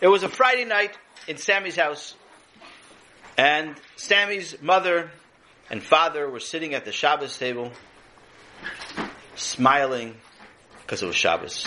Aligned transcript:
It 0.00 0.06
was 0.06 0.22
a 0.22 0.28
Friday 0.28 0.64
night 0.64 0.96
in 1.26 1.38
Sammy's 1.38 1.74
house, 1.74 2.14
and 3.36 3.74
Sammy's 3.96 4.62
mother 4.62 5.10
and 5.70 5.82
father 5.82 6.30
were 6.30 6.38
sitting 6.38 6.74
at 6.74 6.84
the 6.84 6.92
Shabbos 6.92 7.36
table, 7.36 7.72
smiling 9.34 10.14
because 10.82 11.02
it 11.02 11.06
was 11.06 11.16
Shabbos. 11.16 11.66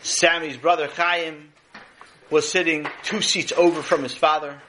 Sammy's 0.00 0.56
brother 0.56 0.88
Chaim 0.88 1.52
was 2.30 2.48
sitting 2.48 2.86
two 3.02 3.20
seats 3.20 3.52
over 3.54 3.82
from 3.82 4.02
his 4.02 4.14
father, 4.14 4.62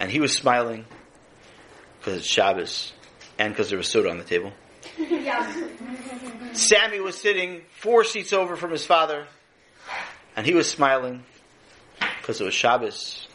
and 0.00 0.10
he 0.10 0.20
was 0.20 0.34
smiling 0.34 0.86
because 1.98 2.20
it's 2.20 2.26
Shabbos 2.26 2.94
and 3.38 3.52
because 3.52 3.68
there 3.68 3.76
was 3.76 3.88
soda 3.88 4.08
on 4.08 4.16
the 4.16 4.24
table. 4.24 4.50
Sammy 6.54 7.00
was 7.00 7.18
sitting 7.18 7.60
four 7.80 8.02
seats 8.02 8.32
over 8.32 8.56
from 8.56 8.70
his 8.70 8.86
father, 8.86 9.26
and 10.36 10.46
he 10.46 10.54
was 10.54 10.70
smiling 10.70 11.22
because 12.24 12.40
it 12.40 12.44
was 12.44 12.54
Shabbos, 12.54 13.28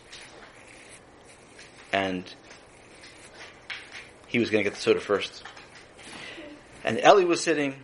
and 1.93 2.23
he 4.25 4.39
was 4.39 4.49
going 4.49 4.63
to 4.63 4.67
get 4.67 4.73
the 4.73 4.81
soda 4.81 4.99
first. 4.99 5.43
And 6.83 6.99
Ellie 6.99 7.23
was 7.23 7.39
sitting 7.39 7.75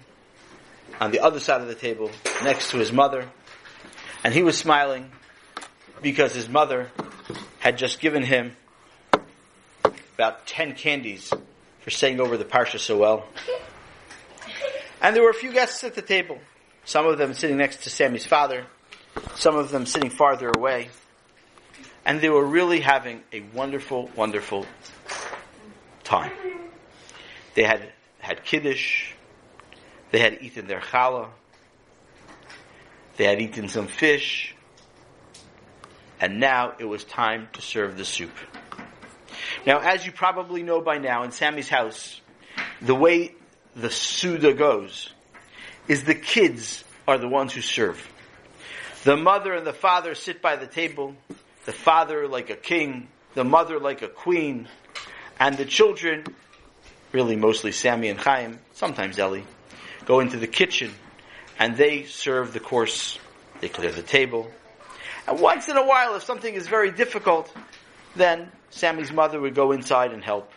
on 1.00 1.12
the 1.12 1.20
other 1.20 1.40
side 1.40 1.62
of 1.62 1.68
the 1.68 1.76
table 1.76 2.10
next 2.44 2.72
to 2.72 2.78
his 2.78 2.92
mother, 2.92 3.30
and 4.24 4.34
he 4.34 4.42
was 4.42 4.58
smiling 4.58 5.12
because 6.02 6.34
his 6.34 6.50
mother 6.50 6.90
had 7.60 7.78
just 7.78 8.00
given 8.00 8.24
him 8.24 8.56
about 10.16 10.48
10 10.48 10.74
candies 10.74 11.32
for 11.82 11.92
saying 11.92 12.20
over 12.20 12.36
the 12.36 12.46
Parsha 12.46 12.80
so 12.80 12.98
well. 12.98 13.28
And 15.04 15.16
there 15.16 15.22
were 15.22 15.30
a 15.30 15.36
few 15.36 15.54
guests 15.54 15.84
at 15.84 15.94
the 15.94 16.02
table. 16.02 16.40
Some 16.84 17.06
of 17.06 17.20
them 17.20 17.36
sitting 17.36 17.58
next 17.58 17.84
to 17.84 17.92
Sammy's 17.92 18.26
father, 18.26 18.66
some 19.36 19.56
of 19.56 19.70
them 19.70 19.86
sitting 19.86 20.10
farther 20.10 20.52
away. 20.56 20.90
And 22.06 22.22
they 22.22 22.30
were 22.30 22.46
really 22.46 22.80
having 22.80 23.24
a 23.34 23.42
wonderful, 23.54 24.10
wonderful 24.16 24.66
time. 26.04 26.32
They 27.56 27.64
had 27.64 27.92
had 28.20 28.44
Kiddush, 28.44 29.12
they 30.12 30.20
had 30.20 30.40
eaten 30.42 30.68
their 30.68 30.80
challah, 30.80 31.30
they 33.18 33.26
had 33.26 33.42
eaten 33.42 33.70
some 33.70 33.88
fish, 33.88 34.56
and 36.20 36.40
now 36.40 36.74
it 36.80 36.86
was 36.86 37.04
time 37.04 37.50
to 37.54 37.62
serve 37.62 37.98
the 37.98 38.06
soup. 38.06 38.32
Now, 39.66 39.80
as 39.80 40.06
you 40.06 40.12
probably 40.12 40.64
know 40.64 40.82
by 40.82 40.98
now, 40.98 41.24
in 41.24 41.32
Sammy's 41.32 41.70
house, 41.70 42.22
the 42.82 42.96
way 42.96 43.36
the 43.76 43.90
Suda 43.90 44.54
goes 44.54 45.12
is 45.88 46.04
the 46.04 46.16
kids 46.16 46.84
are 47.08 47.18
the 47.18 47.28
ones 47.28 47.54
who 47.54 47.62
serve. 47.62 48.12
The 49.06 49.16
mother 49.16 49.54
and 49.54 49.68
the 49.68 49.72
father 49.72 50.16
sit 50.16 50.42
by 50.42 50.56
the 50.56 50.66
table, 50.66 51.16
the 51.66 51.72
father 51.72 52.28
like 52.28 52.50
a 52.50 52.56
king, 52.56 53.08
the 53.36 53.44
mother 53.44 53.80
like 53.80 54.02
a 54.02 54.08
queen, 54.08 54.68
and 55.40 55.56
the 55.56 55.66
children, 55.66 56.24
really 57.12 57.36
mostly 57.36 57.72
Sammy 57.72 58.10
and 58.10 58.20
Chaim, 58.20 58.58
sometimes 58.74 59.20
Ellie, 59.20 59.46
go 60.06 60.22
into 60.22 60.38
the 60.38 60.48
kitchen 60.48 60.92
and 61.60 61.78
they 61.78 62.06
serve 62.06 62.52
the 62.52 62.60
course. 62.60 63.20
They 63.62 63.70
clear 63.70 63.92
the 63.92 64.02
table. 64.02 64.50
And 65.28 65.40
once 65.40 65.70
in 65.70 65.78
a 65.78 65.86
while, 65.86 66.16
if 66.16 66.24
something 66.24 66.56
is 66.56 66.68
very 66.68 66.90
difficult, 66.90 67.56
then 68.16 68.52
Sammy's 68.72 69.12
mother 69.12 69.40
would 69.40 69.54
go 69.54 69.72
inside 69.72 70.14
and 70.14 70.24
help. 70.24 70.52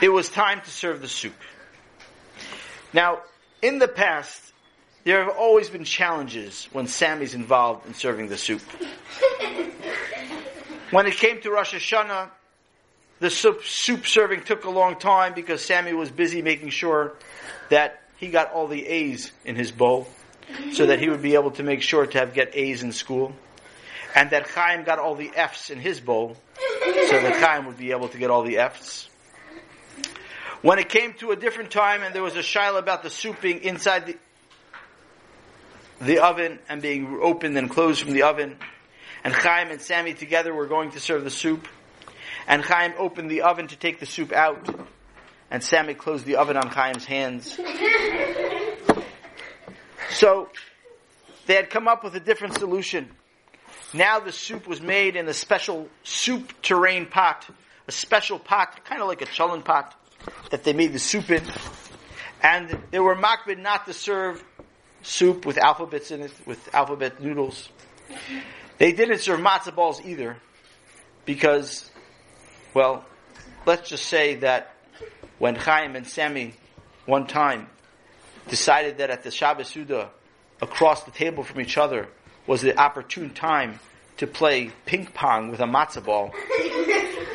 It 0.00 0.10
was 0.10 0.28
time 0.28 0.60
to 0.60 0.70
serve 0.70 1.00
the 1.00 1.08
soup. 1.08 1.34
Now, 2.92 3.22
in 3.60 3.80
the 3.80 3.88
past, 3.88 4.51
there 5.04 5.24
have 5.24 5.36
always 5.36 5.68
been 5.68 5.84
challenges 5.84 6.68
when 6.72 6.86
Sammy's 6.86 7.34
involved 7.34 7.86
in 7.86 7.94
serving 7.94 8.28
the 8.28 8.38
soup. 8.38 8.60
when 10.90 11.06
it 11.06 11.14
came 11.14 11.40
to 11.40 11.50
Rosh 11.50 11.74
Hashanah, 11.74 12.30
the 13.18 13.30
soup, 13.30 13.64
soup 13.64 14.06
serving 14.06 14.42
took 14.42 14.64
a 14.64 14.70
long 14.70 14.98
time 14.98 15.34
because 15.34 15.64
Sammy 15.64 15.92
was 15.92 16.10
busy 16.10 16.42
making 16.42 16.70
sure 16.70 17.14
that 17.70 18.02
he 18.16 18.28
got 18.28 18.52
all 18.52 18.68
the 18.68 18.86
A's 18.86 19.32
in 19.44 19.56
his 19.56 19.70
bowl 19.70 20.06
so 20.72 20.86
that 20.86 20.98
he 20.98 21.08
would 21.08 21.22
be 21.22 21.34
able 21.34 21.50
to 21.52 21.62
make 21.62 21.82
sure 21.82 22.06
to 22.06 22.18
have 22.18 22.34
get 22.34 22.54
A's 22.54 22.82
in 22.82 22.92
school. 22.92 23.32
And 24.14 24.30
that 24.30 24.48
Chaim 24.48 24.84
got 24.84 24.98
all 24.98 25.14
the 25.14 25.30
F's 25.34 25.70
in 25.70 25.78
his 25.78 26.00
bowl 26.00 26.36
so 26.58 27.22
that 27.22 27.40
Chaim 27.40 27.66
would 27.66 27.78
be 27.78 27.92
able 27.92 28.08
to 28.08 28.18
get 28.18 28.30
all 28.30 28.42
the 28.42 28.58
F's. 28.58 29.08
When 30.60 30.78
it 30.78 30.88
came 30.88 31.14
to 31.14 31.32
a 31.32 31.36
different 31.36 31.70
time 31.70 32.02
and 32.02 32.14
there 32.14 32.22
was 32.22 32.36
a 32.36 32.40
shaila 32.40 32.78
about 32.78 33.02
the 33.02 33.10
soup 33.10 33.40
being 33.40 33.62
inside 33.62 34.06
the, 34.06 34.16
the 36.02 36.18
oven 36.18 36.58
and 36.68 36.82
being 36.82 37.18
opened 37.22 37.56
and 37.56 37.70
closed 37.70 38.02
from 38.02 38.12
the 38.12 38.22
oven, 38.22 38.56
and 39.24 39.32
Chaim 39.32 39.70
and 39.70 39.80
Sammy 39.80 40.14
together 40.14 40.52
were 40.52 40.66
going 40.66 40.90
to 40.92 41.00
serve 41.00 41.24
the 41.24 41.30
soup, 41.30 41.68
and 42.46 42.62
Chaim 42.62 42.92
opened 42.98 43.30
the 43.30 43.42
oven 43.42 43.68
to 43.68 43.76
take 43.76 44.00
the 44.00 44.06
soup 44.06 44.32
out, 44.32 44.68
and 45.50 45.62
Sammy 45.62 45.94
closed 45.94 46.26
the 46.26 46.36
oven 46.36 46.56
on 46.56 46.70
Chaim's 46.70 47.04
hands. 47.04 47.58
So, 50.10 50.48
they 51.46 51.54
had 51.54 51.70
come 51.70 51.88
up 51.88 52.04
with 52.04 52.14
a 52.14 52.20
different 52.20 52.58
solution. 52.58 53.08
Now 53.94 54.20
the 54.20 54.32
soup 54.32 54.66
was 54.66 54.80
made 54.80 55.16
in 55.16 55.28
a 55.28 55.34
special 55.34 55.88
soup 56.02 56.52
tureen 56.62 57.06
pot, 57.06 57.48
a 57.86 57.92
special 57.92 58.38
pot, 58.38 58.84
kind 58.84 59.02
of 59.02 59.08
like 59.08 59.22
a 59.22 59.26
cholent 59.26 59.64
pot, 59.64 59.94
that 60.50 60.64
they 60.64 60.72
made 60.72 60.92
the 60.92 60.98
soup 60.98 61.30
in. 61.30 61.42
And 62.42 62.76
they 62.90 62.98
were 62.98 63.14
makpid 63.14 63.58
not 63.58 63.86
to 63.86 63.92
serve 63.92 64.42
soup 65.02 65.44
with 65.44 65.58
alphabets 65.58 66.10
in 66.10 66.22
it, 66.22 66.32
with 66.46 66.74
alphabet 66.74 67.20
noodles. 67.20 67.68
They 68.78 68.92
didn't 68.92 69.18
serve 69.18 69.40
matzah 69.40 69.74
balls 69.74 70.00
either, 70.04 70.36
because, 71.24 71.90
well, 72.74 73.04
let's 73.66 73.88
just 73.88 74.06
say 74.06 74.36
that 74.36 74.74
when 75.38 75.54
Chaim 75.54 75.96
and 75.96 76.06
Sammy 76.06 76.54
one 77.06 77.26
time 77.26 77.68
decided 78.48 78.98
that 78.98 79.10
at 79.10 79.22
the 79.22 79.30
Shabbos 79.30 79.68
Suda, 79.68 80.10
across 80.60 81.04
the 81.04 81.10
table 81.10 81.42
from 81.42 81.60
each 81.60 81.76
other, 81.76 82.08
was 82.46 82.60
the 82.60 82.76
opportune 82.78 83.30
time 83.30 83.78
to 84.18 84.26
play 84.26 84.70
ping 84.86 85.06
pong 85.06 85.50
with 85.50 85.60
a 85.60 85.66
matzah 85.66 86.04
ball. 86.04 86.32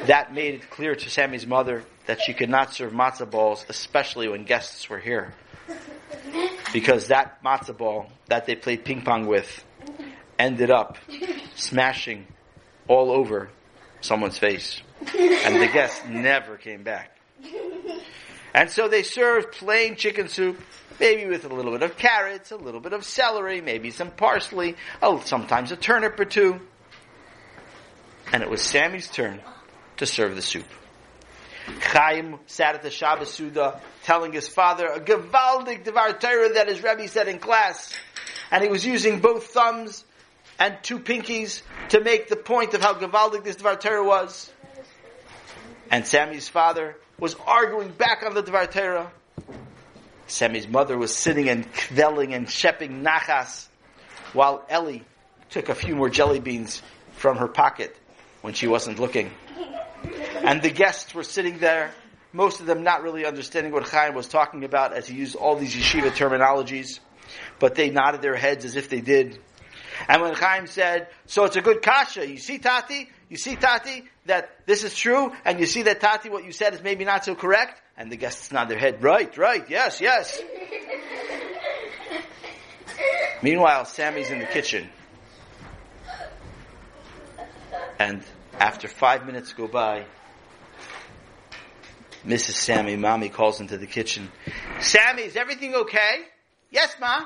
that 0.05 0.33
made 0.33 0.55
it 0.55 0.69
clear 0.69 0.95
to 0.95 1.09
Sammy's 1.09 1.45
mother 1.45 1.83
that 2.05 2.21
she 2.21 2.33
could 2.33 2.49
not 2.49 2.73
serve 2.73 2.93
matzah 2.93 3.29
balls, 3.29 3.65
especially 3.67 4.27
when 4.27 4.43
guests 4.43 4.89
were 4.89 4.99
here. 4.99 5.33
Because 6.73 7.07
that 7.07 7.43
matzah 7.43 7.77
ball 7.77 8.11
that 8.27 8.45
they 8.45 8.55
played 8.55 8.83
ping 8.85 9.01
pong 9.01 9.27
with 9.27 9.63
ended 10.37 10.69
up 10.69 10.97
smashing 11.55 12.27
all 12.87 13.11
over 13.11 13.49
someone's 14.01 14.37
face. 14.37 14.81
And 14.99 15.61
the 15.61 15.69
guests 15.71 16.01
never 16.07 16.57
came 16.57 16.83
back. 16.83 17.17
And 18.53 18.69
so 18.69 18.87
they 18.87 19.03
served 19.03 19.51
plain 19.51 19.95
chicken 19.95 20.29
soup, 20.29 20.59
maybe 20.99 21.25
with 21.25 21.45
a 21.45 21.49
little 21.49 21.71
bit 21.71 21.83
of 21.83 21.97
carrots, 21.97 22.51
a 22.51 22.55
little 22.55 22.79
bit 22.79 22.93
of 22.93 23.03
celery, 23.05 23.61
maybe 23.61 23.91
some 23.91 24.09
parsley, 24.09 24.75
oh, 25.01 25.19
sometimes 25.19 25.71
a 25.71 25.75
turnip 25.75 26.19
or 26.19 26.25
two. 26.25 26.59
And 28.33 28.43
it 28.43 28.49
was 28.49 28.61
Sammy's 28.61 29.07
turn 29.09 29.41
to 29.97 30.05
serve 30.05 30.35
the 30.35 30.41
soup. 30.41 30.65
Chaim 31.81 32.39
sat 32.47 32.75
at 32.75 32.83
the 32.83 32.89
Shabbos 32.89 33.31
Suda 33.31 33.79
telling 34.03 34.31
his 34.31 34.47
father 34.47 34.87
a 34.87 34.99
gewaldig 34.99 35.83
devar 35.83 36.13
Torah 36.13 36.53
that 36.53 36.67
his 36.67 36.81
Rebbe 36.81 37.07
said 37.07 37.27
in 37.27 37.39
class. 37.39 37.93
And 38.51 38.63
he 38.63 38.69
was 38.69 38.85
using 38.85 39.19
both 39.19 39.47
thumbs 39.47 40.05
and 40.59 40.77
two 40.81 40.99
pinkies 40.99 41.61
to 41.89 42.01
make 42.01 42.29
the 42.29 42.35
point 42.35 42.73
of 42.73 42.81
how 42.81 42.93
gewaldig 42.93 43.43
this 43.43 43.57
devar 43.57 43.75
Torah 43.75 44.03
was. 44.03 44.51
And 45.91 46.07
Sammy's 46.07 46.49
father 46.49 46.95
was 47.19 47.35
arguing 47.45 47.89
back 47.89 48.23
on 48.25 48.33
the 48.33 48.41
devar 48.41 48.67
Torah. 48.67 49.11
Sammy's 50.27 50.67
mother 50.67 50.97
was 50.97 51.15
sitting 51.15 51.49
and 51.49 51.71
kvelling 51.73 52.35
and 52.35 52.49
shepping 52.49 53.03
nachas 53.03 53.67
while 54.33 54.65
Ellie 54.69 55.03
took 55.49 55.69
a 55.69 55.75
few 55.75 55.95
more 55.95 56.09
jelly 56.09 56.39
beans 56.39 56.81
from 57.13 57.37
her 57.37 57.47
pocket 57.47 57.95
when 58.41 58.53
she 58.53 58.67
wasn't 58.67 58.99
looking. 58.99 59.31
And 60.47 60.61
the 60.61 60.69
guests 60.69 61.13
were 61.13 61.25
sitting 61.25 61.59
there, 61.59 61.91
most 62.31 62.61
of 62.61 62.67
them 62.67 62.81
not 62.81 63.03
really 63.03 63.25
understanding 63.25 63.73
what 63.73 63.85
Chaim 63.89 64.15
was 64.15 64.29
talking 64.29 64.63
about 64.63 64.93
as 64.93 65.05
he 65.05 65.13
used 65.13 65.35
all 65.35 65.57
these 65.57 65.75
yeshiva 65.75 66.09
terminologies, 66.09 67.01
but 67.59 67.75
they 67.75 67.89
nodded 67.89 68.21
their 68.21 68.37
heads 68.37 68.63
as 68.63 68.77
if 68.77 68.87
they 68.87 69.01
did. 69.01 69.37
And 70.07 70.21
when 70.21 70.33
Chaim 70.35 70.67
said, 70.67 71.09
so 71.25 71.43
it's 71.43 71.57
a 71.57 71.61
good 71.61 71.81
kasha, 71.81 72.25
you 72.25 72.37
see 72.37 72.59
Tati, 72.59 73.09
you 73.27 73.35
see 73.35 73.57
Tati, 73.57 74.05
that 74.27 74.65
this 74.65 74.85
is 74.85 74.95
true, 74.95 75.33
and 75.43 75.59
you 75.59 75.65
see 75.65 75.81
that 75.81 75.99
Tati, 75.99 76.29
what 76.29 76.45
you 76.45 76.53
said 76.53 76.73
is 76.73 76.81
maybe 76.81 77.03
not 77.03 77.25
so 77.25 77.35
correct, 77.35 77.81
and 77.97 78.09
the 78.09 78.15
guests 78.15 78.49
nod 78.49 78.69
their 78.69 78.79
head, 78.79 79.03
right, 79.03 79.37
right, 79.37 79.69
yes, 79.69 79.99
yes. 79.99 80.41
Meanwhile, 83.41 83.83
Sammy's 83.83 84.29
in 84.29 84.39
the 84.39 84.45
kitchen. 84.45 84.87
And 87.99 88.23
after 88.57 88.87
five 88.87 89.25
minutes 89.25 89.51
go 89.51 89.67
by, 89.67 90.05
Mrs. 92.27 92.55
Sammy, 92.55 92.97
mommy 92.97 93.29
calls 93.29 93.61
into 93.61 93.77
the 93.77 93.87
kitchen. 93.87 94.29
Sammy, 94.81 95.21
is 95.21 95.37
everything 95.37 95.73
okay? 95.73 96.25
Yes, 96.69 96.93
ma. 96.99 97.25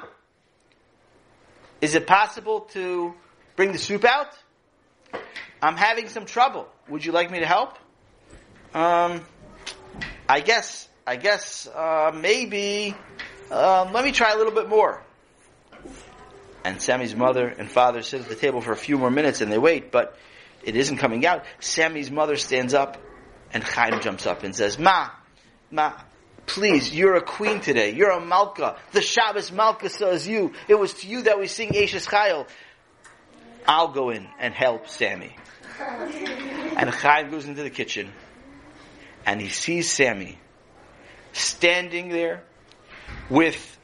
is 1.81 1.95
it 1.95 2.05
possible 2.05 2.61
to 2.73 3.15
bring 3.55 3.71
the 3.71 3.79
soup 3.79 4.05
out? 4.05 4.27
I'm 5.59 5.75
having 5.75 6.07
some 6.07 6.27
trouble. 6.27 6.67
Would 6.87 7.03
you 7.03 7.13
like 7.13 7.31
me 7.31 7.39
to 7.39 7.47
help? 7.47 7.79
Um, 8.75 9.21
I 10.29 10.39
guess, 10.41 10.87
I 11.07 11.15
guess, 11.15 11.67
uh, 11.67 12.11
maybe, 12.13 12.95
um, 13.49 13.93
let 13.93 14.05
me 14.05 14.11
try 14.11 14.33
a 14.33 14.37
little 14.37 14.53
bit 14.53 14.69
more. 14.69 15.01
And 16.63 16.79
Sammy's 16.79 17.15
mother 17.15 17.47
and 17.47 17.67
father 17.67 18.03
sit 18.03 18.21
at 18.21 18.29
the 18.29 18.35
table 18.35 18.61
for 18.61 18.71
a 18.71 18.77
few 18.77 18.99
more 18.99 19.09
minutes 19.09 19.41
and 19.41 19.51
they 19.51 19.57
wait, 19.57 19.91
but 19.91 20.15
it 20.63 20.75
isn't 20.75 20.97
coming 20.97 21.25
out. 21.25 21.43
Sammy's 21.59 22.11
mother 22.11 22.35
stands 22.35 22.75
up 22.75 22.99
and 23.53 23.63
Chaim 23.63 23.99
jumps 24.01 24.25
up 24.25 24.43
and 24.43 24.55
says, 24.55 24.79
Ma, 24.79 25.09
Ma, 25.69 25.93
please, 26.45 26.93
you're 26.93 27.15
a 27.15 27.21
queen 27.21 27.59
today. 27.59 27.93
You're 27.93 28.11
a 28.11 28.21
Malka. 28.21 28.77
The 28.91 29.01
Shabbos 29.01 29.51
Malka 29.51 29.89
says 29.89 30.27
you. 30.27 30.53
It 30.67 30.75
was 30.75 30.93
to 30.95 31.07
you 31.07 31.23
that 31.23 31.39
we 31.39 31.47
sing 31.47 31.69
Eishes 31.69 32.07
Chayil. 32.07 32.47
I'll 33.67 33.89
go 33.89 34.09
in 34.09 34.27
and 34.39 34.53
help 34.53 34.87
Sammy. 34.89 35.35
And 35.79 36.89
Chaim 36.89 37.31
goes 37.31 37.45
into 37.45 37.63
the 37.63 37.69
kitchen 37.69 38.11
and 39.25 39.41
he 39.41 39.49
sees 39.49 39.91
Sammy 39.91 40.37
standing 41.33 42.09
there 42.09 42.43
with 43.29 43.77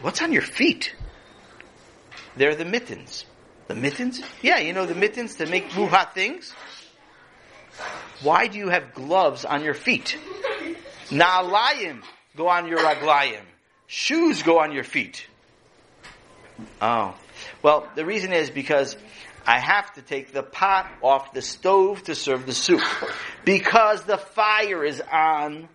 what's 0.00 0.22
on 0.22 0.32
your 0.32 0.42
feet? 0.42 0.94
They're 2.36 2.54
the 2.54 2.64
mittens. 2.64 3.24
The 3.68 3.74
mittens? 3.74 4.22
Yeah, 4.42 4.58
you 4.58 4.72
know 4.72 4.86
the 4.86 4.94
mittens 4.94 5.36
to 5.36 5.46
make 5.46 5.70
hot 5.70 6.14
things? 6.14 6.52
Why 8.22 8.46
do 8.46 8.58
you 8.58 8.68
have 8.68 8.94
gloves 8.94 9.44
on 9.44 9.62
your 9.62 9.74
feet? 9.74 10.16
Na'alayim 11.08 12.02
go 12.36 12.48
on 12.48 12.66
your 12.66 12.78
raglayim. 12.78 13.42
Shoes 13.86 14.42
go 14.42 14.60
on 14.60 14.72
your 14.72 14.84
feet. 14.84 15.26
Oh. 16.80 17.14
Well, 17.62 17.88
the 17.94 18.04
reason 18.04 18.32
is 18.32 18.50
because 18.50 18.96
I 19.46 19.58
have 19.58 19.92
to 19.94 20.02
take 20.02 20.32
the 20.32 20.42
pot 20.42 20.90
off 21.02 21.32
the 21.32 21.42
stove 21.42 22.02
to 22.04 22.14
serve 22.14 22.46
the 22.46 22.54
soup. 22.54 22.80
Because 23.44 24.04
the 24.04 24.16
fire 24.16 24.84
is 24.84 25.00
on, 25.00 25.68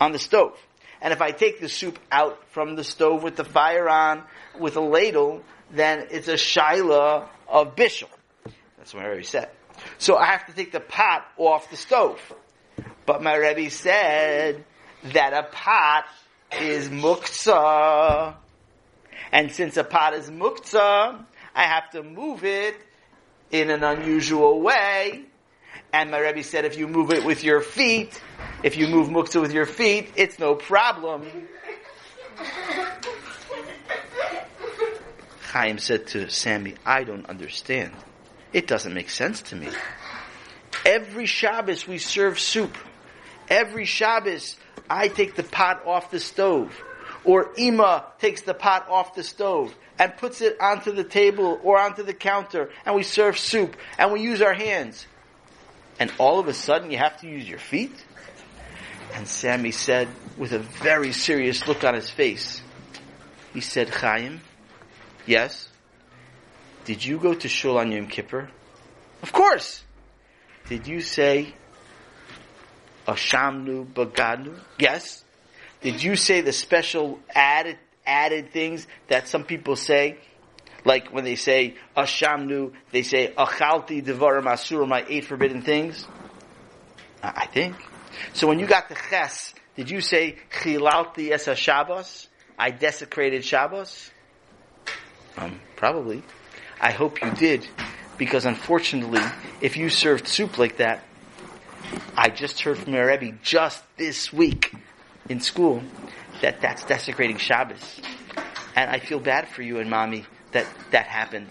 on 0.00 0.12
the 0.12 0.18
stove. 0.18 0.58
And 1.00 1.12
if 1.12 1.22
I 1.22 1.30
take 1.30 1.60
the 1.60 1.68
soup 1.68 1.98
out 2.10 2.38
from 2.50 2.76
the 2.76 2.84
stove 2.84 3.22
with 3.22 3.36
the 3.36 3.44
fire 3.44 3.88
on, 3.88 4.22
with 4.58 4.76
a 4.76 4.80
ladle, 4.80 5.42
then 5.70 6.06
it's 6.10 6.28
a 6.28 6.34
shaila 6.34 7.26
of 7.48 7.74
bishul. 7.74 8.08
That's 8.76 8.94
what 8.94 9.02
I 9.02 9.06
already 9.06 9.24
said. 9.24 9.48
So 10.02 10.16
I 10.16 10.24
have 10.24 10.46
to 10.46 10.52
take 10.52 10.72
the 10.72 10.80
pot 10.80 11.24
off 11.36 11.70
the 11.70 11.76
stove. 11.76 12.20
But 13.06 13.22
my 13.22 13.36
Rebbe 13.36 13.70
said 13.70 14.64
that 15.12 15.32
a 15.32 15.44
pot 15.44 16.06
is 16.60 16.88
muktzah. 16.88 18.34
And 19.30 19.52
since 19.52 19.76
a 19.76 19.84
pot 19.84 20.14
is 20.14 20.28
muktzah, 20.28 21.24
I 21.54 21.62
have 21.62 21.88
to 21.90 22.02
move 22.02 22.42
it 22.42 22.74
in 23.52 23.70
an 23.70 23.84
unusual 23.84 24.60
way. 24.60 25.22
And 25.92 26.10
my 26.10 26.18
Rebbe 26.18 26.42
said 26.42 26.64
if 26.64 26.76
you 26.76 26.88
move 26.88 27.12
it 27.12 27.24
with 27.24 27.44
your 27.44 27.60
feet, 27.60 28.20
if 28.64 28.76
you 28.76 28.88
move 28.88 29.06
muktzah 29.06 29.40
with 29.40 29.52
your 29.52 29.66
feet, 29.66 30.10
it's 30.16 30.36
no 30.36 30.56
problem. 30.56 31.30
Chaim 35.42 35.78
said 35.78 36.08
to 36.08 36.28
Sammy, 36.28 36.74
I 36.84 37.04
don't 37.04 37.26
understand. 37.26 37.92
It 38.52 38.66
doesn't 38.66 38.92
make 38.92 39.10
sense 39.10 39.42
to 39.42 39.56
me. 39.56 39.68
Every 40.84 41.26
Shabbos 41.26 41.86
we 41.86 41.98
serve 41.98 42.38
soup. 42.38 42.76
Every 43.48 43.84
Shabbos 43.84 44.56
I 44.88 45.08
take 45.08 45.34
the 45.36 45.42
pot 45.42 45.86
off 45.86 46.10
the 46.10 46.20
stove. 46.20 46.72
Or 47.24 47.52
Ima 47.56 48.06
takes 48.18 48.42
the 48.42 48.54
pot 48.54 48.88
off 48.88 49.14
the 49.14 49.22
stove 49.22 49.74
and 49.98 50.16
puts 50.16 50.40
it 50.40 50.60
onto 50.60 50.92
the 50.92 51.04
table 51.04 51.60
or 51.62 51.78
onto 51.78 52.02
the 52.02 52.14
counter 52.14 52.70
and 52.84 52.94
we 52.94 53.04
serve 53.04 53.38
soup 53.38 53.76
and 53.98 54.12
we 54.12 54.20
use 54.20 54.42
our 54.42 54.54
hands. 54.54 55.06
And 56.00 56.12
all 56.18 56.40
of 56.40 56.48
a 56.48 56.54
sudden 56.54 56.90
you 56.90 56.98
have 56.98 57.20
to 57.20 57.28
use 57.28 57.48
your 57.48 57.58
feet? 57.58 57.92
And 59.14 59.28
Sammy 59.28 59.70
said 59.70 60.08
with 60.36 60.52
a 60.52 60.58
very 60.58 61.12
serious 61.12 61.66
look 61.68 61.84
on 61.84 61.94
his 61.94 62.10
face, 62.10 62.62
he 63.52 63.60
said, 63.60 63.90
Chaim, 63.90 64.40
Yes. 65.26 65.68
Did 66.84 67.04
you 67.04 67.18
go 67.18 67.34
to 67.34 67.48
Shul 67.48 67.78
on 67.78 67.92
Yom 67.92 68.08
Kippur? 68.08 68.50
Of 69.22 69.32
course. 69.32 69.82
Did 70.68 70.86
you 70.86 71.00
say 71.00 71.54
Ashamnu 73.06 73.92
Bagadnu? 73.92 74.58
Yes. 74.78 75.24
Did 75.80 76.02
you 76.02 76.16
say 76.16 76.40
the 76.40 76.52
special 76.52 77.20
added 77.34 77.78
added 78.04 78.52
things 78.52 78.86
that 79.08 79.28
some 79.28 79.44
people 79.44 79.76
say? 79.76 80.18
Like 80.84 81.12
when 81.12 81.24
they 81.24 81.36
say 81.36 81.76
Ashamnu, 81.96 82.72
they 82.90 83.02
say 83.02 83.32
Achalti 83.36 84.02
Devarim 84.02 84.44
Asurim, 84.44 84.92
I 84.92 85.04
ate 85.08 85.24
forbidden 85.24 85.62
things? 85.62 86.06
I 87.22 87.46
think. 87.46 87.76
So 88.32 88.48
when 88.48 88.58
you 88.58 88.66
got 88.66 88.88
the 88.88 88.96
Ches, 89.08 89.54
did 89.76 89.90
you 89.90 90.00
say 90.00 90.36
Chilalti 90.50 91.30
Es 91.30 91.48
Shabbos? 91.56 92.28
I 92.58 92.70
desecrated 92.70 93.44
Shabbos? 93.44 94.10
Um, 95.36 95.60
probably. 95.76 96.22
I 96.82 96.90
hope 96.90 97.22
you 97.22 97.30
did, 97.30 97.66
because 98.18 98.44
unfortunately, 98.44 99.22
if 99.60 99.76
you 99.76 99.88
served 99.88 100.26
soup 100.26 100.58
like 100.58 100.78
that, 100.78 101.04
I 102.16 102.28
just 102.28 102.60
heard 102.60 102.78
from 102.78 102.92
your 102.92 103.06
Rebbe 103.06 103.38
just 103.42 103.82
this 103.96 104.32
week 104.32 104.74
in 105.28 105.40
school 105.40 105.82
that 106.40 106.60
that's 106.60 106.82
desecrating 106.84 107.36
Shabbos. 107.36 108.00
And 108.74 108.90
I 108.90 108.98
feel 108.98 109.20
bad 109.20 109.48
for 109.48 109.62
you 109.62 109.78
and 109.78 109.88
mommy 109.88 110.26
that 110.50 110.66
that 110.90 111.06
happened. 111.06 111.48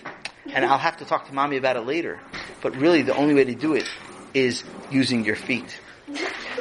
And 0.47 0.65
I'll 0.65 0.77
have 0.77 0.97
to 0.97 1.05
talk 1.05 1.27
to 1.27 1.33
mommy 1.33 1.55
about 1.55 1.77
it 1.77 1.85
later. 1.85 2.19
But 2.61 2.75
really, 2.75 3.01
the 3.01 3.15
only 3.15 3.33
way 3.33 3.45
to 3.45 3.55
do 3.55 3.73
it 3.73 3.89
is 4.33 4.65
using 4.89 5.23
your 5.23 5.37
feet. 5.37 5.79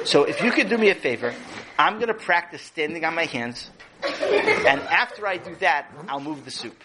So 0.04 0.24
if 0.24 0.42
you 0.42 0.52
could 0.52 0.68
do 0.68 0.78
me 0.78 0.90
a 0.90 0.94
favor, 0.94 1.34
I'm 1.76 1.96
going 1.96 2.08
to 2.08 2.14
practice 2.14 2.62
standing 2.62 3.04
on 3.04 3.14
my 3.14 3.24
hands. 3.24 3.68
And 4.04 4.80
after 4.80 5.26
I 5.26 5.38
do 5.38 5.56
that, 5.56 5.90
I'll 6.08 6.20
move 6.20 6.44
the 6.44 6.50
soup. 6.50 6.76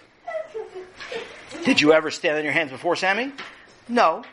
Did 1.64 1.82
you 1.82 1.94
ever 1.94 2.12
stand 2.12 2.38
on 2.38 2.44
your 2.44 2.54
hands 2.54 2.72
before, 2.72 2.96
Sammy? 2.96 3.32
No. 3.88 4.24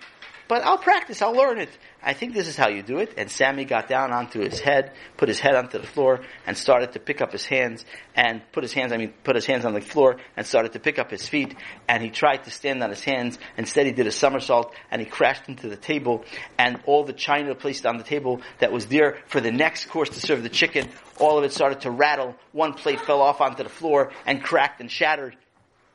But 0.49 0.65
I'll 0.65 0.79
practice. 0.79 1.23
I'll 1.23 1.33
learn 1.33 1.59
it. 1.59 1.71
I 2.03 2.13
think 2.15 2.35
this 2.35 2.49
is 2.49 2.57
how 2.57 2.69
you 2.69 2.83
do 2.83 2.99
it. 2.99 3.15
And 3.17 3.31
Sammy 3.31 3.65
got 3.65 3.89
down 3.89 4.13
onto 4.13 4.41
his 4.41 4.61
head, 4.61 4.93
put 5.17 5.29
his 5.29 5.39
head 5.39 5.55
onto 5.55 5.79
the 5.79 5.87
floor, 5.87 6.21
and 6.47 6.59
started 6.59 6.93
to 6.93 6.99
pick 6.99 7.23
up 7.23 7.33
his 7.33 7.47
hands, 7.47 7.87
and 8.15 8.43
put 8.53 8.63
his 8.65 8.73
hands, 8.73 8.93
I 8.93 8.97
mean, 8.99 9.15
put 9.25 9.37
his 9.37 9.47
hands 9.47 9.65
on 9.65 9.73
the 9.73 9.81
floor, 9.81 10.19
and 10.37 10.47
started 10.47 10.73
to 10.73 10.81
pick 10.81 10.99
up 10.99 11.11
his 11.11 11.27
feet, 11.29 11.55
and 11.89 12.03
he 12.03 12.11
tried 12.11 12.45
to 12.45 12.51
stand 12.51 12.83
on 12.83 12.91
his 12.91 13.03
hands, 13.03 13.39
instead 13.57 13.87
he 13.87 13.93
did 13.93 14.07
a 14.07 14.13
somersault, 14.13 14.75
and 14.91 15.01
he 15.01 15.07
crashed 15.07 15.49
into 15.49 15.69
the 15.69 15.77
table, 15.77 16.25
and 16.59 16.81
all 16.87 17.05
the 17.05 17.13
china 17.13 17.55
placed 17.55 17.87
on 17.87 17.97
the 17.97 18.05
table 18.05 18.43
that 18.59 18.73
was 18.73 18.87
there 18.87 19.19
for 19.29 19.41
the 19.41 19.53
next 19.53 19.87
course 19.87 20.11
to 20.11 20.21
serve 20.21 20.43
the 20.43 20.49
chicken, 20.51 20.89
all 21.19 21.39
of 21.39 21.45
it 21.45 21.53
started 21.53 21.81
to 21.83 21.91
rattle, 21.91 22.35
one 22.51 22.75
plate 22.75 23.01
fell 23.01 23.23
off 23.23 23.41
onto 23.41 23.63
the 23.63 23.71
floor, 23.71 24.11
and 24.27 24.43
cracked 24.43 24.81
and 24.81 24.91
shattered, 24.91 25.37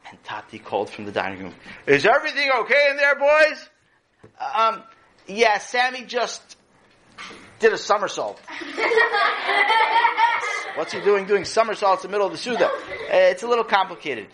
and 0.10 0.24
Tati 0.24 0.60
called 0.60 0.90
from 0.90 1.06
the 1.06 1.12
dining 1.12 1.44
room, 1.44 1.54
Is 1.86 2.06
everything 2.06 2.50
okay 2.62 2.88
in 2.92 2.98
there, 2.98 3.16
boys? 3.16 3.70
Um, 4.56 4.84
yeah, 5.28 5.58
Sammy 5.58 6.04
just 6.04 6.58
did 7.60 7.74
a 7.74 7.78
somersault. 7.78 8.40
What's 10.76 10.94
he 10.94 11.02
doing? 11.02 11.26
Doing 11.26 11.46
somersaults 11.46 12.06
in 12.06 12.12
the 12.12 12.16
middle 12.16 12.28
of 12.28 12.34
the 12.34 12.38
Suda. 12.38 12.68
Uh, 12.68 12.70
it's 13.12 13.44
a 13.44 13.48
little 13.48 13.64
complicated. 13.64 14.28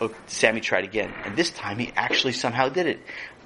Oh, 0.00 0.14
Sammy 0.26 0.60
tried 0.60 0.84
again, 0.84 1.12
and 1.24 1.36
this 1.36 1.50
time 1.50 1.78
he 1.78 1.92
actually 1.96 2.32
somehow 2.32 2.68
did 2.68 2.86
it. 2.86 3.00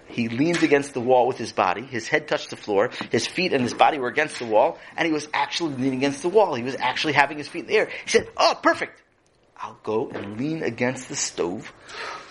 He 0.06 0.28
leaned 0.28 0.62
against 0.62 0.92
the 0.92 1.00
wall 1.00 1.26
with 1.26 1.38
his 1.38 1.52
body, 1.52 1.80
his 1.82 2.06
head 2.06 2.28
touched 2.28 2.50
the 2.50 2.56
floor, 2.56 2.90
his 3.11 3.26
feet 3.26 3.54
and 3.54 3.62
his 3.62 3.72
body 3.72 3.99
were 3.99 4.08
against 4.08 4.38
the 4.38 4.44
wall, 4.44 4.78
and 4.94 5.06
he 5.06 5.12
was 5.12 5.26
actually 5.32 5.75
leaning 5.75 6.00
against 6.00 6.20
the 6.20 6.28
wall. 6.28 6.54
He 6.54 6.62
was 6.62 6.76
actually 6.78 7.14
having 7.14 7.38
his 7.38 7.49
feet 7.49 7.61
in 7.61 7.66
the 7.68 7.76
air. 7.76 7.88
He 8.04 8.11
said, 8.11 8.28
oh, 8.37 8.58
perfect. 8.62 9.01
I'll 9.62 9.78
go 9.85 10.11
and 10.11 10.38
lean 10.38 10.64
against 10.64 11.09
the 11.09 11.14
stove, 11.14 11.73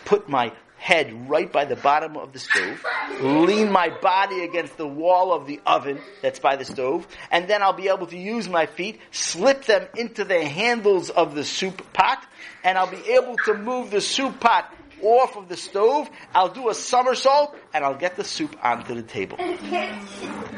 put 0.03 0.27
my 0.27 0.51
head 0.77 1.29
right 1.29 1.49
by 1.49 1.63
the 1.63 1.77
bottom 1.77 2.17
of 2.17 2.33
the 2.33 2.39
stove, 2.39 2.83
lean 3.21 3.71
my 3.71 3.87
body 4.01 4.43
against 4.43 4.75
the 4.75 4.87
wall 4.87 5.31
of 5.31 5.47
the 5.47 5.61
oven 5.65 6.01
that's 6.21 6.39
by 6.39 6.57
the 6.57 6.65
stove, 6.65 7.07
and 7.31 7.47
then 7.47 7.63
I'll 7.63 7.71
be 7.71 7.87
able 7.87 8.07
to 8.07 8.17
use 8.17 8.49
my 8.49 8.65
feet, 8.65 8.99
slip 9.11 9.63
them 9.63 9.87
into 9.95 10.25
the 10.25 10.43
handles 10.43 11.09
of 11.09 11.33
the 11.33 11.45
soup 11.45 11.93
pot, 11.93 12.21
and 12.65 12.77
I'll 12.77 12.91
be 12.91 13.11
able 13.11 13.37
to 13.45 13.53
move 13.53 13.91
the 13.91 14.01
soup 14.01 14.41
pot 14.41 14.73
off 15.01 15.37
of 15.37 15.47
the 15.47 15.57
stove, 15.57 16.09
I'll 16.35 16.53
do 16.53 16.69
a 16.69 16.73
somersault, 16.75 17.55
and 17.73 17.85
I'll 17.85 17.95
get 17.95 18.17
the 18.17 18.25
soup 18.25 18.57
onto 18.61 18.93
the 18.93 19.03
table. 19.03 19.37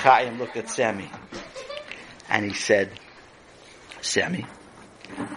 Chaim 0.00 0.38
looked 0.38 0.56
at 0.56 0.70
Sammy, 0.70 1.10
and 2.30 2.46
he 2.46 2.54
said, 2.54 2.90
Sammy, 4.00 4.46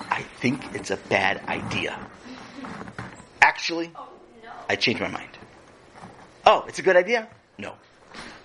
I 0.09 0.23
think 0.39 0.75
it's 0.75 0.91
a 0.91 0.97
bad 0.97 1.41
idea. 1.47 1.97
Actually, 3.41 3.91
oh, 3.95 4.09
I 4.69 4.75
changed 4.75 5.01
my 5.01 5.07
mind. 5.07 5.29
Oh, 6.45 6.65
it's 6.67 6.79
a 6.79 6.81
good 6.81 6.95
idea? 6.95 7.27
No. 7.57 7.73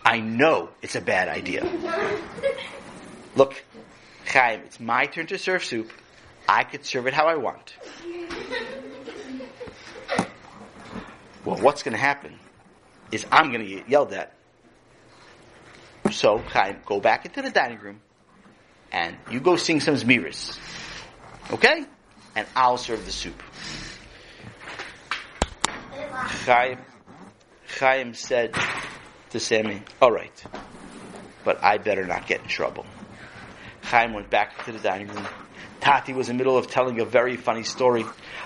I 0.05 0.21
know 0.21 0.71
it's 0.83 0.97
a 0.97 1.01
bad 1.01 1.29
idea. 1.29 1.65
Look, 3.37 3.63
Chaim, 4.27 4.61
it's 4.67 4.81
my 4.81 5.07
turn 5.07 5.27
to 5.29 5.39
serve 5.39 5.65
soup. 5.65 5.91
I 6.49 6.65
could 6.65 6.85
serve 6.85 7.07
it 7.07 7.15
how 7.15 7.27
I 7.27 7.37
want. 7.37 7.75
Well, 11.45 11.57
what's 11.57 11.83
going 11.83 11.93
to 11.93 12.01
happen 12.01 12.39
is 13.11 13.27
I'm 13.31 13.53
going 13.53 13.65
to 13.65 13.75
get 13.77 13.89
yelled 13.89 14.13
at. 14.13 14.35
So, 16.11 16.39
Chaim, 16.39 16.79
go 16.85 17.01
back 17.01 17.25
into 17.25 17.43
the 17.43 17.51
dining 17.51 17.79
room 17.79 18.01
and 18.91 19.17
you 19.31 19.41
go 19.41 19.57
sing 19.57 19.81
some 19.81 19.95
Zmiris. 19.95 20.59
Okay? 21.51 21.85
And 22.35 22.47
I'll 22.55 22.79
serve 22.79 23.05
the 23.05 23.13
soup. 23.13 23.43
Chaim, 26.45 26.79
Chaim 27.79 28.15
said 28.15 28.55
to 29.31 29.41
Sammy, 29.41 29.83
alright, 30.01 30.45
but 31.45 31.63
I 31.63 31.79
better 31.79 32.07
not 32.07 32.27
get 32.27 32.43
in 32.43 32.49
trouble. 32.49 32.87
Chaim 33.83 34.13
went 34.13 34.31
back 34.31 34.65
to 34.65 34.73
the 34.73 34.79
dining 34.79 35.09
room. 35.09 35.27
Tati 35.81 36.13
was 36.13 36.29
in 36.29 36.37
the 36.37 36.39
middle 36.39 36.57
of 36.57 36.69
telling 36.69 37.01
a 37.01 37.05
very 37.05 37.37
funny 37.37 37.65
story 37.65 38.05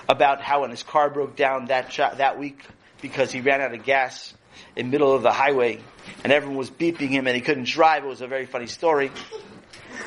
about 0.09 0.41
how 0.41 0.63
when 0.63 0.71
his 0.71 0.83
car 0.83 1.11
broke 1.11 1.37
down 1.37 1.67
that 1.67 1.93
that 2.17 2.39
week 2.39 2.65
because 3.03 3.31
he 3.31 3.41
ran 3.41 3.61
out 3.61 3.75
of 3.75 3.85
gas 3.85 4.33
in 4.75 4.87
the 4.87 4.91
middle 4.91 5.15
of 5.15 5.23
the 5.23 5.33
highway 5.33 5.81
and 6.25 6.33
everyone 6.33 6.57
was 6.57 6.71
beeping 6.71 7.11
him 7.11 7.27
and 7.27 7.37
he 7.37 7.43
couldn't 7.43 7.67
drive. 7.67 8.05
It 8.05 8.09
was 8.09 8.23
a 8.23 8.27
very 8.27 8.47
funny 8.47 8.67
story. 8.67 9.11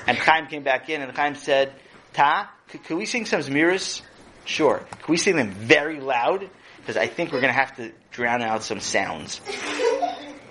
And 0.08 0.18
Chaim 0.18 0.48
came 0.48 0.64
back 0.64 0.90
in 0.90 1.02
and 1.02 1.16
Chaim 1.16 1.36
said, 1.36 1.74
Ta, 2.14 2.52
can 2.86 2.98
we 2.98 3.06
sing 3.06 3.26
some 3.26 3.42
Zmiris? 3.42 4.02
Sure. 4.46 4.78
Can 4.78 5.12
we 5.12 5.18
sing 5.18 5.36
them 5.36 5.52
very 5.52 6.00
loud? 6.00 6.50
Because 6.78 6.98
I 6.98 7.08
think 7.08 7.32
we're 7.32 7.42
going 7.42 7.54
to 7.54 7.60
have 7.60 7.76
to 7.78 7.92
drown 8.12 8.42
out 8.42 8.64
some 8.64 8.80
sounds. 8.80 9.42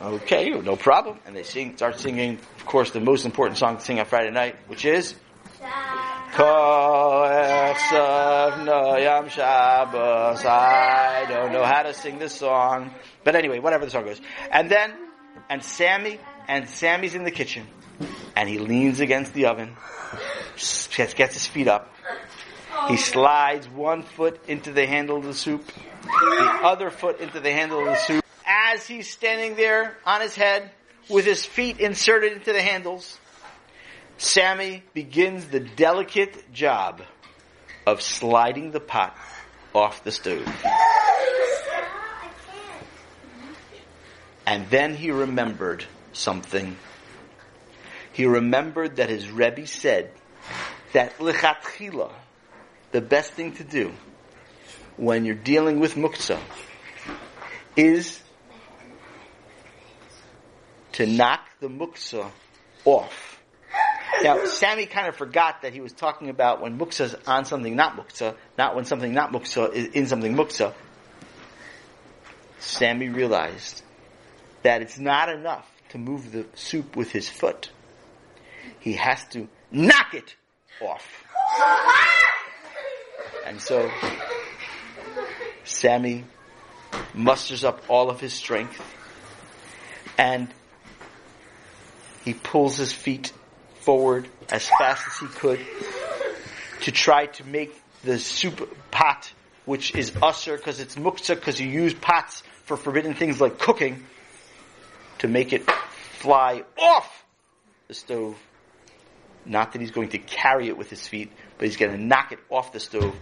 Okay, 0.01 0.51
no 0.51 0.77
problem. 0.77 1.19
And 1.27 1.35
they 1.35 1.43
sing, 1.43 1.77
start 1.77 1.99
singing, 1.99 2.39
of 2.57 2.67
course, 2.67 2.93
the 2.93 3.01
most 3.01 3.27
important 3.27 3.59
song 3.59 3.79
to 3.79 3.83
sing 3.83 3.99
on 3.99 4.07
Friday 4.07 4.31
night, 4.31 4.55
which 4.69 4.85
is. 4.85 5.17
I 10.47 11.27
don't 11.29 11.53
know 11.53 11.65
how 11.65 11.83
to 11.83 11.93
sing 11.95 12.19
this 12.21 12.35
song. 12.35 12.95
But 13.25 13.35
anyway, 13.35 13.59
whatever 13.59 13.85
the 13.85 13.91
song 13.91 14.05
goes. 14.05 14.21
And 14.53 14.71
then, 14.71 14.93
and 15.51 15.65
Sammy, 15.65 16.21
and 16.47 16.69
Sammy's 16.69 17.17
in 17.17 17.25
the 17.25 17.33
kitchen. 17.33 17.67
And 18.37 18.49
he 18.49 18.61
leans 18.61 19.01
against 19.01 19.35
the 19.35 19.47
oven, 19.47 19.77
gets 20.99 21.35
his 21.35 21.47
feet 21.47 21.69
up. 21.69 21.95
He 22.89 22.97
slides 22.97 23.69
one 23.69 24.03
foot 24.03 24.41
into 24.49 24.73
the 24.73 24.87
handle 24.87 25.17
of 25.17 25.25
the 25.25 25.35
soup, 25.35 25.71
the 26.03 26.61
other 26.63 26.91
foot 26.91 27.21
into 27.21 27.41
the 27.41 27.53
handle 27.53 27.81
of 27.81 27.87
the 27.87 27.97
soup. 27.97 28.25
As 28.47 28.87
he's 28.87 29.11
standing 29.11 29.57
there 29.57 29.97
on 30.05 30.21
his 30.21 30.35
head, 30.35 30.71
with 31.09 31.25
his 31.25 31.45
feet 31.45 31.81
inserted 31.81 32.33
into 32.33 32.53
the 32.53 32.63
handles, 32.63 33.19
Sammy 34.19 34.83
begins 34.95 35.47
the 35.47 35.61
delicate 35.61 36.53
job 36.53 37.03
of 37.87 38.03
sliding 38.03 38.71
the 38.71 38.81
pot 38.81 39.17
off 39.75 40.05
the 40.05 40.13
stove. 40.13 40.47
And 44.47 44.69
then 44.71 44.95
he 44.95 45.11
remembered 45.11 45.85
something. 46.13 46.77
He 48.13 48.27
remembered 48.27 48.97
that 48.97 49.09
his 49.09 49.31
Rebbe 49.31 49.67
said 49.67 50.11
that 50.93 51.19
lichatchila, 51.19 52.13
the 52.93 53.01
best 53.01 53.33
thing 53.33 53.53
to 53.57 53.65
do 53.65 53.93
when 54.97 55.25
you're 55.25 55.35
dealing 55.35 55.81
with 55.81 55.95
muktzah, 55.95 56.41
is 57.77 58.21
to 60.93 61.07
knock 61.07 61.41
the 61.61 61.69
muktzah 61.69 62.31
off 62.85 63.39
now, 64.23 64.47
Sammy 64.47 64.87
kind 64.87 65.07
of 65.07 65.17
forgot 65.17 65.63
that 65.63 65.73
he 65.73 65.81
was 65.81 65.93
talking 65.93 66.29
about 66.29 66.61
when 66.61 66.79
muksa's 66.79 67.15
on 67.27 67.45
something 67.45 67.75
not 67.77 67.97
muksa, 67.97 68.35
not 68.57 68.75
when 68.75 68.85
something 68.85 69.13
not 69.13 69.33
muksa 69.33 69.73
is 69.73 69.87
in 69.89 70.07
something 70.07 70.35
muksa. 70.35 70.75
Sammy 72.59 73.09
realized 73.09 73.83
that 74.63 74.83
it's 74.83 74.99
not 74.99 75.29
enough 75.29 75.71
to 75.91 75.99
move 75.99 76.33
the 76.33 76.47
soup 76.55 76.97
with 76.97 77.13
his 77.13 77.29
foot. 77.29 77.71
He 78.81 78.95
has 78.95 79.25
to 79.29 79.49
knock 79.71 80.15
it 80.15 80.35
off. 80.81 81.07
And 83.47 83.61
so, 83.61 83.91
Sammy 85.65 86.25
musters 87.15 87.65
up 87.65 87.83
all 87.89 88.11
of 88.11 88.21
his 88.21 88.33
strength 88.33 88.81
and 90.17 90.49
he 92.25 92.35
pulls 92.35 92.77
his 92.77 92.93
feet 92.93 93.33
forward 93.81 94.29
as 94.51 94.69
fast 94.69 95.07
as 95.07 95.19
he 95.19 95.27
could 95.27 95.61
to 96.83 96.93
try 96.93 97.27
to 97.27 97.45
make 97.45 97.75
the 98.05 98.19
soup 98.19 98.77
pot, 98.91 99.33
which 99.65 99.95
is 99.95 100.13
usher 100.23 100.57
because 100.57 100.81
it's 100.81 100.97
muktzah 100.97 101.35
because 101.35 101.61
you 101.61 101.69
use 101.69 101.95
pots 101.95 102.43
for 102.65 102.77
forbidden 102.77 103.15
things 103.15 103.41
like 103.41 103.59
cooking, 103.59 104.05
to 105.19 105.29
make 105.29 105.53
it 105.53 105.69
fly 106.19 106.63
off 106.79 107.25
the 107.89 107.95
stove. 107.95 108.37
Not 109.49 109.73
that 109.73 109.81
he's 109.81 109.91
going 109.91 110.11
to 110.11 110.19
carry 110.19 110.69
it 110.69 110.77
with 110.77 110.91
his 110.91 111.07
feet, 111.07 111.33
but 111.57 111.67
he's 111.67 111.79
going 111.79 111.93
to 111.93 111.99
knock 111.99 112.33
it 112.33 112.39
off 112.51 112.73
the 112.73 112.81
stove 112.81 113.17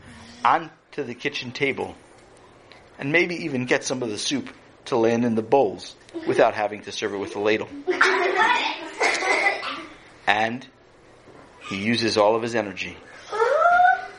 onto 0.45 1.05
the 1.05 1.15
kitchen 1.15 1.53
table 1.53 1.95
and 2.99 3.13
maybe 3.13 3.45
even 3.45 3.65
get 3.65 3.85
some 3.85 4.03
of 4.03 4.09
the 4.09 4.19
soup 4.19 4.51
to 4.87 4.97
land 4.97 5.25
in 5.25 5.37
the 5.37 5.43
bowls 5.43 5.95
without 6.27 6.55
having 6.55 6.83
to 6.83 6.93
serve 6.93 7.15
it 7.15 7.19
with 7.19 7.37
a 7.37 7.39
ladle. 7.39 7.69
And 10.27 10.67
he 11.69 11.77
uses 11.77 12.17
all 12.17 12.35
of 12.35 12.43
his 12.43 12.57
energy 12.57 12.97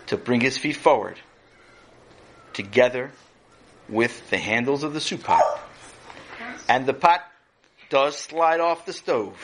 to 0.07 0.17
bring 0.17 0.39
his 0.39 0.57
feet 0.57 0.77
forward 0.77 1.19
together 2.53 3.11
with 3.89 4.29
the 4.29 4.37
handles 4.37 4.83
of 4.83 4.93
the 4.93 5.01
soup 5.01 5.23
pot. 5.23 5.43
And 6.69 6.85
the 6.85 6.93
pot 6.93 7.21
does 7.89 8.17
slide 8.17 8.59
off 8.61 8.85
the 8.85 8.93
stove. 8.93 9.35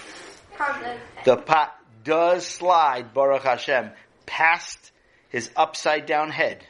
The 1.25 1.37
pot 1.37 1.75
does 2.03 2.45
slide, 2.45 3.13
Baruch 3.13 3.43
Hashem, 3.43 3.91
past 4.25 4.91
his 5.29 5.49
upside 5.55 6.05
down 6.05 6.29
head. 6.29 6.65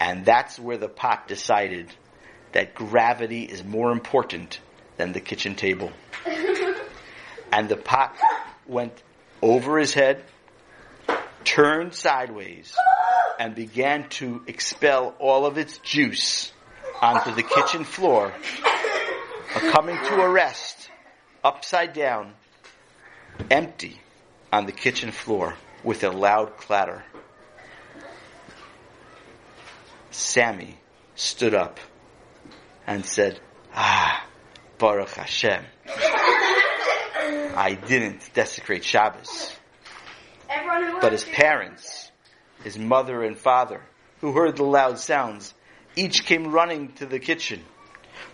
And 0.00 0.24
that's 0.24 0.58
where 0.58 0.78
the 0.78 0.88
pot 0.88 1.28
decided 1.28 1.88
that 2.52 2.74
gravity 2.74 3.42
is 3.42 3.64
more 3.64 3.90
important 3.90 4.60
than 4.96 5.12
the 5.12 5.20
kitchen 5.20 5.56
table 5.56 5.92
and 7.54 7.68
the 7.68 7.76
pot 7.76 8.16
went 8.66 9.02
over 9.40 9.78
his 9.78 9.94
head, 9.94 10.24
turned 11.44 11.94
sideways, 11.94 12.74
and 13.38 13.54
began 13.54 14.08
to 14.08 14.42
expel 14.48 15.14
all 15.20 15.46
of 15.46 15.56
its 15.56 15.78
juice 15.78 16.52
onto 17.00 17.32
the 17.34 17.42
kitchen 17.42 17.84
floor, 17.84 18.32
coming 19.70 19.96
to 19.96 20.14
a 20.20 20.28
rest 20.28 20.90
upside 21.44 21.92
down, 21.92 22.32
empty 23.50 24.00
on 24.52 24.66
the 24.66 24.72
kitchen 24.72 25.10
floor 25.10 25.54
with 25.82 26.04
a 26.04 26.10
loud 26.10 26.56
clatter. 26.56 27.04
Sammy 30.10 30.78
stood 31.14 31.54
up 31.54 31.80
and 32.86 33.04
said, 33.04 33.40
Ah, 33.74 34.26
Baruch 34.78 35.10
Hashem. 35.10 35.64
I 37.56 37.78
didn't 37.86 38.30
desecrate 38.34 38.84
Shabbos. 38.84 39.52
But 41.00 41.12
his 41.12 41.24
parents, 41.24 42.10
his 42.62 42.78
mother 42.78 43.22
and 43.22 43.36
father, 43.36 43.80
who 44.20 44.32
heard 44.32 44.56
the 44.56 44.64
loud 44.64 44.98
sounds, 44.98 45.54
each 45.96 46.24
came 46.24 46.52
running 46.52 46.92
to 46.94 47.06
the 47.06 47.18
kitchen, 47.18 47.62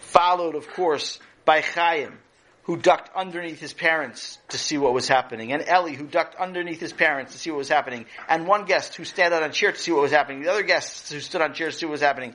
followed, 0.01 0.55
of 0.55 0.69
course, 0.69 1.19
by 1.45 1.61
Chaim, 1.61 2.19
who 2.65 2.77
ducked 2.77 3.11
underneath 3.17 3.59
his 3.59 3.73
parents 3.73 4.39
to 4.49 4.59
see 4.59 4.79
what 4.79 4.93
was 4.93 5.09
happening, 5.09 5.53
and 5.53 5.63
Ellie, 5.67 5.95
who 5.95 6.07
ducked 6.07 6.35
underneath 6.37 6.81
his 6.81 6.93
parents 6.93 7.33
to 7.33 7.39
see 7.39 7.51
what 7.51 7.59
was 7.59 7.69
happening, 7.69 8.07
and 8.29 8.47
one 8.47 8.65
guest 8.65 8.95
who 8.97 9.05
stood 9.05 9.33
out 9.33 9.43
on 9.43 9.51
a 9.51 9.53
chair 9.53 9.73
to 9.73 9.79
see 9.79 9.93
what 9.93 10.03
was 10.03 10.13
happening, 10.13 10.43
the 10.43 10.51
other 10.51 10.63
guests 10.63 11.11
who 11.11 11.21
stood 11.21 11.41
on 11.41 11.55
chairs 11.55 11.75
to 11.75 11.81
see 11.81 11.87
what 11.87 11.93
was 11.93 12.01
happening, 12.01 12.35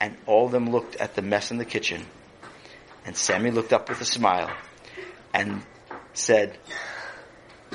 and 0.00 0.16
all 0.26 0.46
of 0.46 0.52
them 0.52 0.70
looked 0.70 0.96
at 0.96 1.14
the 1.14 1.22
mess 1.22 1.50
in 1.50 1.56
the 1.56 1.64
kitchen. 1.64 2.04
And 3.06 3.16
Sammy 3.16 3.50
looked 3.50 3.72
up 3.72 3.88
with 3.88 4.00
a 4.00 4.04
smile, 4.04 4.50
and 5.32 5.62
said, 6.12 6.58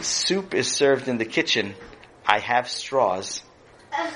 soup 0.02 0.54
is 0.54 0.72
served 0.72 1.08
in 1.08 1.18
the 1.18 1.26
kitchen. 1.26 1.76
I 2.26 2.40
have 2.40 2.70
straws. 2.70 3.44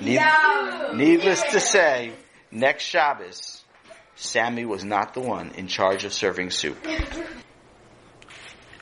Need, 0.00 0.20
needless 0.94 1.42
to 1.52 1.60
say, 1.60 2.12
next 2.50 2.84
Shabbos, 2.84 3.59
Sammy 4.20 4.66
was 4.66 4.84
not 4.84 5.14
the 5.14 5.20
one 5.20 5.52
in 5.52 5.66
charge 5.66 6.04
of 6.04 6.12
serving 6.12 6.50
soup. 6.50 6.76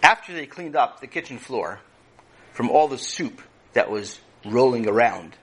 After 0.03 0.35
they 0.35 0.47
cleaned 0.47 0.75
up 0.75 1.01
the 1.01 1.07
kitchen 1.07 1.39
floor 1.39 1.79
from 2.53 2.71
all 2.71 2.89
the 2.89 2.99
soup 2.99 3.41
that 3.73 3.89
was 3.89 4.19
rolling 4.45 4.89
around, 4.89 5.37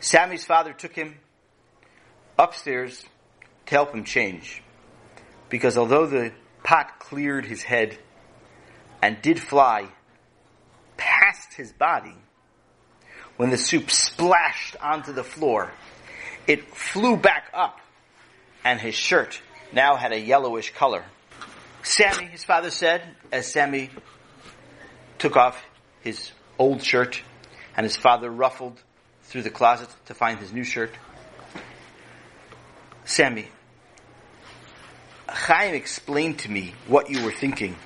Sammy's 0.00 0.44
father 0.44 0.74
took 0.74 0.94
him 0.94 1.16
upstairs 2.38 3.02
to 3.66 3.74
help 3.74 3.94
him 3.94 4.04
change. 4.04 4.62
Because 5.48 5.78
although 5.78 6.06
the 6.06 6.32
pot 6.62 6.98
cleared 6.98 7.46
his 7.46 7.62
head 7.62 7.96
and 9.00 9.22
did 9.22 9.40
fly 9.40 9.88
past 10.98 11.54
his 11.54 11.72
body, 11.72 12.16
when 13.38 13.48
the 13.48 13.56
soup 13.56 13.90
splashed 13.90 14.76
onto 14.82 15.14
the 15.14 15.24
floor, 15.24 15.72
it 16.46 16.74
flew 16.76 17.16
back 17.16 17.48
up 17.54 17.78
and 18.64 18.80
his 18.80 18.94
shirt 18.94 19.40
now 19.72 19.96
had 19.96 20.12
a 20.12 20.18
yellowish 20.18 20.72
color. 20.74 21.04
Sammy, 21.82 22.26
his 22.26 22.44
father 22.44 22.70
said, 22.70 23.02
as 23.32 23.46
Sammy 23.46 23.90
took 25.18 25.36
off 25.36 25.62
his 26.00 26.30
old 26.58 26.82
shirt 26.82 27.20
and 27.76 27.84
his 27.84 27.96
father 27.96 28.30
ruffled 28.30 28.80
through 29.24 29.42
the 29.42 29.50
closet 29.50 29.88
to 30.06 30.14
find 30.14 30.38
his 30.38 30.52
new 30.52 30.64
shirt. 30.64 30.90
Sammy, 33.04 33.48
Chaim 35.28 35.74
explained 35.74 36.40
to 36.40 36.50
me 36.50 36.74
what 36.86 37.10
you 37.10 37.24
were 37.24 37.32
thinking 37.32 37.76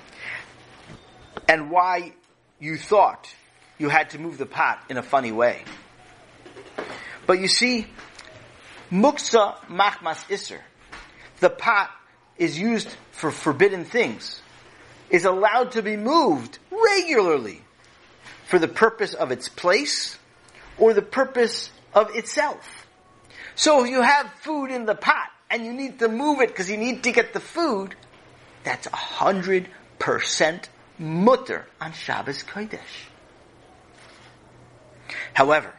and 1.47 1.71
why 1.71 2.13
you 2.59 2.77
thought 2.77 3.33
you 3.77 3.89
had 3.89 4.11
to 4.11 4.19
move 4.19 4.37
the 4.37 4.45
pot 4.45 4.83
in 4.89 4.97
a 4.97 5.03
funny 5.03 5.31
way. 5.31 5.63
But 7.25 7.39
you 7.39 7.47
see, 7.47 7.87
muksa 8.91 9.55
machmas 9.65 10.29
iser, 10.31 10.61
the 11.39 11.49
pot 11.49 11.91
is 12.37 12.57
used 12.59 12.89
for 13.11 13.31
forbidden 13.31 13.85
things, 13.85 14.41
is 15.09 15.25
allowed 15.25 15.71
to 15.71 15.81
be 15.81 15.97
moved 15.97 16.59
regularly 16.71 17.61
for 18.45 18.59
the 18.59 18.67
purpose 18.67 19.13
of 19.13 19.31
its 19.31 19.49
place 19.49 20.17
or 20.77 20.93
the 20.93 21.01
purpose 21.01 21.71
of 21.93 22.15
itself. 22.15 22.87
So 23.55 23.83
if 23.83 23.89
you 23.89 24.01
have 24.01 24.31
food 24.41 24.71
in 24.71 24.85
the 24.85 24.95
pot 24.95 25.29
and 25.49 25.65
you 25.65 25.73
need 25.73 25.99
to 25.99 26.07
move 26.07 26.41
it 26.41 26.49
because 26.49 26.69
you 26.69 26.77
need 26.77 27.03
to 27.03 27.11
get 27.11 27.33
the 27.33 27.39
food, 27.39 27.95
that's 28.63 28.87
a 28.87 28.95
hundred 28.95 29.67
percent 29.97 30.69
mutter 30.99 31.65
on 31.81 31.93
Shabbos 31.93 32.43
Kodesh. 32.43 32.79
However, 35.33 35.73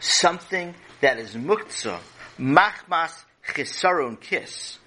something 0.00 0.74
that 1.04 1.18
is 1.18 1.34
muktzah, 1.34 1.98
machmas 2.38 3.24
chisaron 3.48 4.18
kiss, 4.18 4.78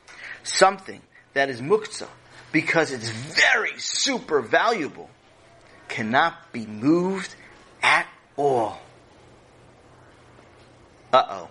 something 0.41 0.99
that 1.35 1.47
is 1.47 1.61
muktzah 1.61 2.07
because 2.51 2.91
it's 2.91 3.07
very 3.07 3.77
super 3.77 4.41
valuable, 4.41 5.11
cannot 5.87 6.51
be 6.51 6.65
moved 6.65 7.35
at 7.83 8.07
all. 8.35 8.79
Uh 11.13 11.23
oh. 11.29 11.49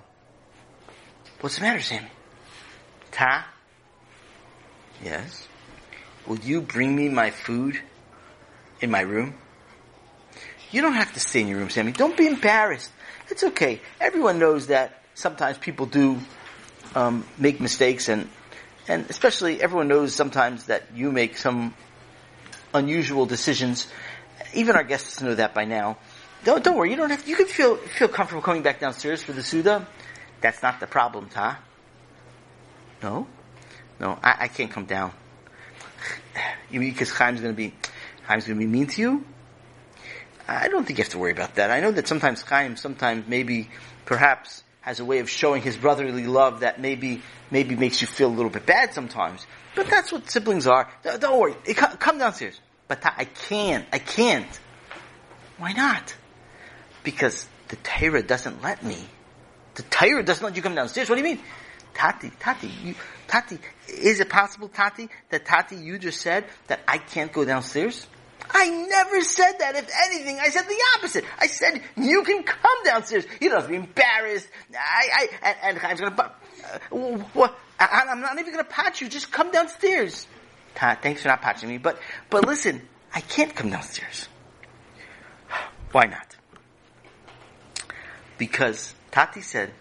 What's 1.40 1.58
the 1.58 1.62
matter, 1.62 1.80
Sammy? 1.80 2.11
Ta? 3.12 3.46
Yes. 5.00 5.46
Will 6.26 6.40
you 6.40 6.61
bring 6.61 6.96
me 6.96 7.08
my 7.08 7.30
food 7.30 7.80
in 8.80 8.90
my 8.90 9.02
room? 9.02 9.35
You 10.73 10.82
don't 10.82 10.94
have 10.94 11.12
to 11.14 11.20
stay 11.20 11.42
in 11.42 11.49
your 11.49 11.58
room, 11.58 11.70
Sammy. 11.70 11.92
Don't 11.92 12.16
be 12.16 12.26
embarrassed. 12.26 12.90
It's 13.30 13.44
okay. 13.44 13.80
Everyone 14.00 14.38
knows 14.38 14.68
that 14.68 15.02
sometimes 15.14 15.58
people 15.58 15.87
do 15.87 16.18
um, 16.94 17.25
make 17.38 17.61
mistakes, 17.61 18.08
and 18.08 18.28
and 18.88 19.08
especially 19.08 19.61
everyone 19.62 19.88
knows 19.88 20.14
sometimes 20.14 20.66
that 20.66 20.85
you 20.94 21.12
make 21.12 21.37
some 21.37 21.75
unusual 22.75 23.26
decisions. 23.26 23.87
Even 24.54 24.76
our 24.76 24.85
guests 24.85 25.20
know 25.20 25.35
that 25.35 25.54
by 25.54 25.64
now. 25.64 25.99
Don't 26.44 26.62
don't 26.62 26.76
worry. 26.76 26.90
You 26.90 26.96
don't 26.96 27.11
have. 27.11 27.26
You 27.28 27.37
can 27.37 27.46
feel 27.46 27.76
feel 27.76 28.08
comfortable 28.08 28.42
coming 28.42 28.62
back 28.62 28.80
downstairs 28.80 29.23
for 29.23 29.32
the 29.32 29.42
suda. 29.42 29.87
That's 30.40 30.62
not 30.62 30.80
the 30.80 30.87
problem, 30.87 31.28
Ta. 31.28 31.58
No, 33.02 33.26
no, 34.00 34.18
I, 34.23 34.37
I 34.40 34.49
can't 34.49 34.70
come 34.70 34.87
down. 34.87 35.12
You 36.68 36.80
mean 36.80 36.90
because 36.90 37.16
Chaim's 37.16 37.40
going 37.40 37.54
to 37.54 37.56
be 37.56 37.73
Chaim's 38.28 38.46
going 38.46 38.58
to 38.58 38.66
be 38.66 38.66
mean 38.66 38.88
to 38.88 39.00
you? 39.00 39.25
I 40.49 40.69
don't 40.69 40.87
think 40.87 40.99
you 40.99 41.05
have 41.05 41.12
to 41.12 41.19
worry 41.19 41.33
about 41.33 41.57
that. 41.57 41.71
I 41.71 41.81
know 41.81 41.91
that 41.91 42.07
sometimes 42.07 42.43
Chaim, 42.43 42.76
sometimes 42.76 43.26
maybe, 43.26 43.69
perhaps, 44.05 44.62
has 44.81 45.00
a 45.00 45.05
way 45.05 45.19
of 45.19 45.29
showing 45.29 45.62
his 45.62 45.77
brotherly 45.77 46.27
love 46.27 46.61
that 46.61 46.81
maybe, 46.81 47.23
maybe 47.51 47.75
makes 47.75 48.01
you 48.01 48.07
feel 48.07 48.29
a 48.29 48.37
little 48.37 48.51
bit 48.51 48.64
bad 48.66 48.94
sometimes. 48.94 49.44
But 49.75 49.88
that's 49.88 50.12
what 50.12 50.31
siblings 50.31 50.66
are. 50.66 50.88
Don't 51.03 51.38
worry. 51.38 51.55
Come 51.75 52.18
downstairs. 52.18 52.61
But 52.87 53.05
I 53.05 53.25
can't. 53.25 53.85
I 53.92 53.99
can't. 53.99 54.61
Why 55.59 55.73
not? 55.73 56.14
Because 57.03 57.49
the 57.68 57.77
Torah 57.77 58.23
doesn't 58.23 58.62
let 58.62 58.85
me. 58.85 58.99
The 59.75 59.83
Torah 59.83 60.23
doesn't 60.23 60.44
let 60.44 60.55
you 60.55 60.62
come 60.62 60.75
downstairs. 60.75 61.09
What 61.09 61.16
do 61.16 61.23
you 61.23 61.37
mean? 61.37 61.44
Tati, 61.94 62.31
Tati, 62.38 62.68
you, 62.85 62.94
Tati, 63.27 63.59
is 63.88 64.20
it 64.20 64.29
possible, 64.29 64.68
Tati, 64.68 65.09
that 65.31 65.47
Tati, 65.47 65.77
you 65.77 65.99
just 65.99 66.20
said 66.20 66.44
that 66.66 66.81
I 66.87 66.99
can't 66.99 67.33
go 67.33 67.44
downstairs? 67.44 68.07
I 68.50 68.68
never 68.70 69.22
said 69.22 69.52
that. 69.59 69.76
If 69.76 69.90
anything, 70.06 70.38
I 70.40 70.48
said 70.48 70.62
the 70.62 70.80
opposite. 70.96 71.24
I 71.38 71.46
said 71.46 71.82
you 71.96 72.22
can 72.22 72.42
come 72.42 72.85
downstairs. 72.85 73.24
You 73.40 73.48
don't 73.48 73.59
have 73.59 73.66
to 73.66 73.70
be 73.70 73.76
embarrassed. 73.76 74.48
I, 74.74 75.09
I, 75.12 75.28
and, 75.42 75.56
and 75.62 75.80
Chaim's 75.80 76.00
gonna, 76.00 76.32
uh, 76.92 77.18
what? 77.32 77.59
I, 77.78 78.06
I'm 78.09 78.20
not 78.20 78.38
even 78.38 78.52
gonna 78.52 78.64
patch 78.64 79.00
you. 79.00 79.09
Just 79.09 79.30
come 79.30 79.50
downstairs. 79.50 80.26
Ta, 80.74 80.98
thanks 81.00 81.22
for 81.22 81.28
not 81.28 81.42
patching 81.42 81.68
me. 81.68 81.78
But, 81.78 81.98
but 82.30 82.46
listen, 82.46 82.82
I 83.14 83.20
can't 83.20 83.54
come 83.54 83.70
downstairs. 83.70 84.28
Why 85.92 86.04
not? 86.04 86.37
Because 88.38 88.94
Tati 89.11 89.40
said 89.40 89.72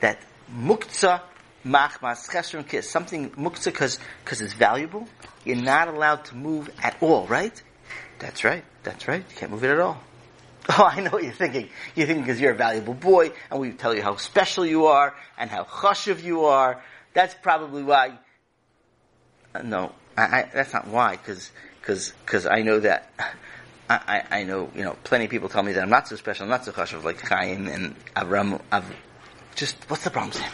that 0.00 0.22
muktzah 0.50 1.20
machmas 1.64 2.28
chesron 2.28 2.66
kiss, 2.66 2.90
something 2.90 3.30
muktzah 3.30 3.66
because 3.66 3.98
because 4.24 4.40
it's 4.40 4.54
valuable. 4.54 5.06
You're 5.44 5.56
not 5.56 5.88
allowed 5.88 6.24
to 6.26 6.36
move 6.36 6.70
at 6.82 6.96
all, 7.02 7.26
right? 7.26 7.62
That's 8.18 8.44
right. 8.44 8.64
That's 8.82 9.08
right. 9.08 9.24
You 9.28 9.36
can't 9.36 9.50
move 9.52 9.64
it 9.64 9.70
at 9.70 9.80
all. 9.80 10.00
Oh, 10.68 10.84
I 10.84 11.00
know 11.00 11.10
what 11.10 11.24
you're 11.24 11.32
thinking. 11.32 11.68
You're 11.96 12.06
thinking 12.06 12.22
because 12.22 12.40
you're 12.40 12.52
a 12.52 12.56
valuable 12.56 12.94
boy, 12.94 13.32
and 13.50 13.60
we 13.60 13.72
tell 13.72 13.96
you 13.96 14.00
how 14.00 14.14
special 14.14 14.64
you 14.64 14.86
are 14.86 15.12
and 15.36 15.50
how 15.50 15.64
chashuv 15.64 16.22
you 16.22 16.44
are. 16.44 16.80
That's 17.14 17.34
probably 17.34 17.82
why. 17.82 18.16
Uh, 19.52 19.62
no, 19.62 19.92
I, 20.16 20.22
I, 20.22 20.50
that's 20.54 20.72
not 20.72 20.86
why. 20.86 21.16
Because 21.16 21.50
because 21.80 22.12
because 22.24 22.46
I 22.46 22.62
know 22.62 22.78
that. 22.78 23.10
I, 23.90 24.22
I, 24.30 24.44
know, 24.44 24.70
you 24.74 24.84
know, 24.84 24.96
plenty 25.04 25.26
of 25.26 25.30
people 25.30 25.50
tell 25.50 25.62
me 25.62 25.72
that 25.72 25.82
I'm 25.82 25.90
not 25.90 26.08
so 26.08 26.16
special, 26.16 26.44
I'm 26.44 26.50
not 26.50 26.64
so 26.64 26.72
chashuv 26.72 27.04
like 27.04 27.20
Chaim 27.20 27.66
and 27.66 27.94
Avram. 28.16 28.58
Av, 28.72 28.90
just, 29.54 29.76
what's 29.90 30.04
the 30.04 30.10
problem, 30.10 30.32
Sammy? 30.32 30.48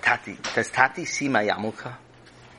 Tati, 0.00 0.36
does 0.54 0.70
Tati 0.70 1.04
see 1.04 1.28
my 1.28 1.46
yarmulke? 1.46 1.92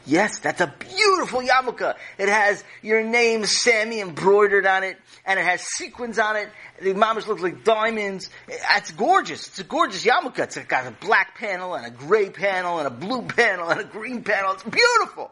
Yes, 0.06 0.40
that's 0.40 0.62
a 0.62 0.74
beautiful 0.80 1.42
yarmulke. 1.42 1.96
It 2.18 2.28
has 2.28 2.64
your 2.82 3.04
name, 3.04 3.46
Sammy, 3.46 4.00
embroidered 4.02 4.66
on 4.66 4.84
it, 4.84 4.98
and 5.26 5.40
it 5.40 5.46
has 5.46 5.62
sequins 5.62 6.18
on 6.18 6.38
it. 6.38 6.50
The 6.82 6.94
mamish 6.94 7.28
looks 7.28 7.44
like 7.44 7.64
diamonds. 7.64 8.30
It's 8.48 8.92
gorgeous. 8.92 9.48
It's 9.48 9.60
a 9.60 9.64
gorgeous 9.64 10.04
yarmulke. 10.04 10.40
It's 10.40 10.58
got 10.58 10.88
a 10.88 10.92
black 10.92 11.38
panel, 11.38 11.76
and 11.76 11.86
a 11.86 11.92
gray 11.92 12.32
panel, 12.32 12.80
and 12.80 12.88
a 12.88 12.92
blue 12.92 13.22
panel, 13.28 13.70
and 13.70 13.82
a 13.82 13.84
green 13.84 14.24
panel. 14.24 14.54
It's 14.54 14.64
beautiful. 14.64 15.32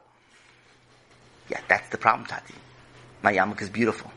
Yeah, 1.49 1.62
that's 1.67 1.89
the 1.89 1.97
problem, 1.97 2.27
Tati. 2.27 2.53
My 3.23 3.34
yarmulke 3.34 3.63
is 3.63 3.69
beautiful. 3.69 4.12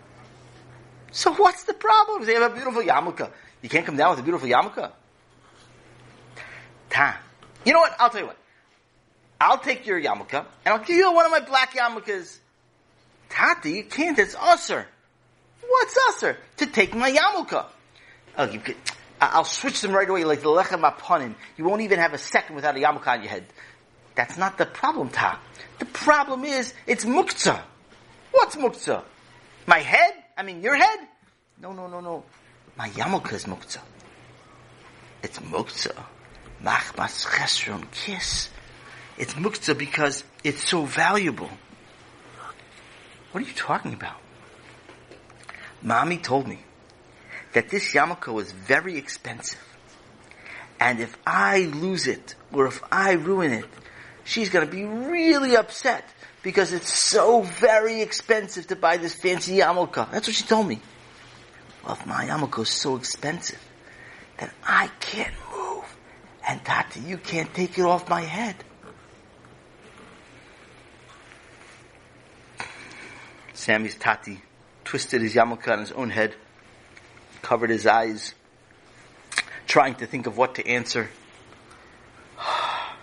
So 1.12 1.32
what's 1.32 1.64
the 1.64 1.74
problem? 1.74 2.26
They 2.26 2.34
have 2.34 2.52
a 2.52 2.54
beautiful 2.54 2.82
yarmulke. 2.82 3.30
You 3.62 3.68
can't 3.70 3.86
come 3.86 3.96
down 3.96 4.10
with 4.10 4.18
a 4.18 4.22
beautiful 4.22 4.48
yarmulke. 4.48 4.92
Ta. 6.90 7.18
You 7.64 7.72
know 7.72 7.80
what? 7.80 7.96
I'll 7.98 8.10
tell 8.10 8.20
you 8.20 8.26
what. 8.26 8.36
I'll 9.42 9.58
take 9.58 9.86
your 9.86 10.00
yarmulke, 10.00 10.34
and 10.34 10.46
I'll 10.64 10.78
give 10.78 10.96
you 10.96 11.12
one 11.12 11.26
of 11.26 11.32
my 11.32 11.40
black 11.40 11.74
yarmulkes. 11.74 12.38
Tati, 13.28 13.70
you 13.72 13.84
can't. 13.84 14.18
It's 14.18 14.36
usser. 14.36 14.84
What's 15.66 15.98
usser? 16.10 16.36
To 16.58 16.66
take 16.66 16.94
my 16.94 17.10
yarmulke. 17.10 17.66
Oh, 18.38 18.44
you 18.44 18.60
could, 18.60 18.76
I'll 19.20 19.44
switch 19.44 19.80
them 19.80 19.92
right 19.92 20.08
away 20.08 20.24
like 20.24 20.42
the 20.42 20.48
lechem 20.48 20.88
aponim. 20.88 21.34
You 21.56 21.64
won't 21.64 21.82
even 21.82 21.98
have 21.98 22.12
a 22.12 22.18
second 22.18 22.54
without 22.54 22.76
a 22.76 22.78
yarmulke 22.78 23.08
on 23.08 23.22
your 23.22 23.30
head. 23.30 23.44
That's 24.14 24.38
not 24.38 24.58
the 24.58 24.66
problem, 24.66 25.08
Ta. 25.08 25.40
The 25.80 25.86
problem 25.86 26.44
is, 26.44 26.72
it's 26.86 27.04
muktzah. 27.04 27.60
What's 28.30 28.54
muktzah? 28.54 29.02
My 29.66 29.78
head? 29.78 30.12
I 30.36 30.44
mean, 30.44 30.62
your 30.62 30.76
head? 30.76 30.98
No, 31.60 31.72
no, 31.72 31.88
no, 31.88 32.00
no. 32.00 32.22
My 32.76 32.90
yarmulke 32.90 33.32
is 33.32 33.46
muktzah. 33.46 33.80
It's 35.22 35.38
muktzah. 35.38 36.00
Machmas 36.62 37.26
chesron 37.26 37.90
kiss. 37.90 38.48
It's 39.18 39.34
muktzah 39.34 39.76
because 39.76 40.24
it's 40.42 40.66
so 40.66 40.84
valuable. 40.84 41.50
What 43.32 43.44
are 43.44 43.46
you 43.46 43.54
talking 43.54 43.94
about? 43.94 44.16
Mommy 45.82 46.18
told 46.18 46.46
me 46.46 46.60
that 47.52 47.68
this 47.68 47.92
yarmulke 47.92 48.32
was 48.32 48.52
very 48.52 48.96
expensive. 48.96 49.60
And 50.80 51.00
if 51.00 51.16
I 51.26 51.60
lose 51.60 52.06
it, 52.06 52.34
or 52.52 52.66
if 52.66 52.82
I 52.90 53.12
ruin 53.12 53.52
it, 53.52 53.66
she's 54.24 54.48
gonna 54.48 54.66
be 54.66 54.84
really 54.84 55.56
upset 55.56 56.08
because 56.42 56.72
it's 56.72 56.92
so 56.92 57.42
very 57.42 58.02
expensive 58.02 58.66
to 58.68 58.76
buy 58.76 58.96
this 58.96 59.14
fancy 59.14 59.58
yarmulke. 59.58 60.10
That's 60.10 60.26
what 60.26 60.36
she 60.36 60.44
told 60.44 60.66
me. 60.66 60.80
Well, 61.84 61.94
if 61.94 62.06
my 62.06 62.26
yarmulke 62.26 62.62
is 62.62 62.70
so 62.70 62.96
expensive, 62.96 63.60
then 64.38 64.50
I 64.64 64.88
can't 65.00 65.34
move. 65.54 65.84
And 66.48 66.64
Tati, 66.64 67.00
you 67.00 67.18
can't 67.18 67.52
take 67.54 67.78
it 67.78 67.84
off 67.84 68.08
my 68.08 68.22
head. 68.22 68.56
Sammy's 73.62 73.94
Tati 73.94 74.42
twisted 74.84 75.22
his 75.22 75.34
yarmulke 75.36 75.70
on 75.70 75.78
his 75.78 75.92
own 75.92 76.10
head, 76.10 76.34
covered 77.42 77.70
his 77.70 77.86
eyes, 77.86 78.34
trying 79.68 79.94
to 79.94 80.06
think 80.06 80.26
of 80.26 80.36
what 80.36 80.56
to 80.56 80.66
answer. 80.66 81.08
ah, 82.38 82.96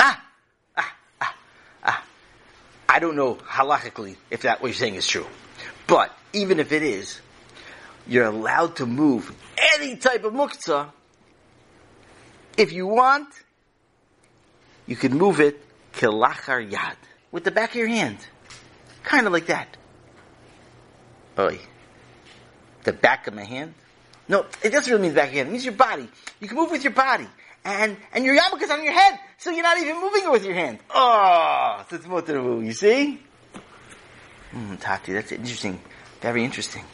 ah, 0.00 0.24
ah, 0.76 1.36
ah. 1.84 2.04
I 2.88 2.98
don't 2.98 3.14
know 3.14 3.36
halachically 3.36 4.16
if 4.28 4.42
that 4.42 4.60
what 4.60 4.66
you're 4.66 4.74
saying 4.74 4.96
is 4.96 5.06
true. 5.06 5.28
But 5.86 6.12
even 6.32 6.58
if 6.58 6.72
it 6.72 6.82
is, 6.82 7.20
you're 8.08 8.24
allowed 8.24 8.74
to 8.76 8.86
move 8.86 9.32
any 9.76 9.94
type 9.98 10.24
of 10.24 10.32
muktzah. 10.32 10.90
If 12.56 12.72
you 12.72 12.88
want, 12.88 13.28
you 14.88 14.96
can 14.96 15.16
move 15.16 15.38
it 15.38 15.64
kilachar 15.92 16.68
yad 16.68 16.96
with 17.30 17.44
the 17.44 17.52
back 17.52 17.70
of 17.70 17.76
your 17.76 17.86
hand, 17.86 18.18
kind 19.02 19.26
of 19.26 19.32
like 19.32 19.46
that. 19.46 19.76
Oi, 21.38 21.58
the 22.84 22.92
back 22.92 23.26
of 23.26 23.34
my 23.34 23.44
hand. 23.44 23.74
No, 24.28 24.46
it 24.62 24.70
doesn't 24.70 24.90
really 24.90 25.02
mean 25.02 25.12
the 25.12 25.16
back 25.16 25.28
of 25.28 25.34
your 25.34 25.44
hand. 25.44 25.48
It 25.48 25.52
means 25.52 25.64
your 25.64 25.74
body. 25.74 26.08
You 26.40 26.48
can 26.48 26.56
move 26.56 26.70
with 26.70 26.84
your 26.84 26.92
body. 26.92 27.26
And, 27.64 27.96
and 28.12 28.24
your 28.24 28.36
yarmulke 28.36 28.62
is 28.62 28.70
on 28.70 28.82
your 28.82 28.92
head, 28.92 29.18
so 29.38 29.50
you're 29.50 29.62
not 29.62 29.78
even 29.78 30.00
moving 30.00 30.24
it 30.24 30.32
with 30.32 30.44
your 30.44 30.54
hand. 30.54 30.78
Oh, 30.88 31.84
that's 31.90 32.06
move. 32.06 32.64
You 32.64 32.72
see? 32.72 33.20
Mm, 34.52 34.80
Tati, 34.80 35.12
that's 35.12 35.32
interesting. 35.32 35.80
Very 36.20 36.44
interesting. 36.44 36.84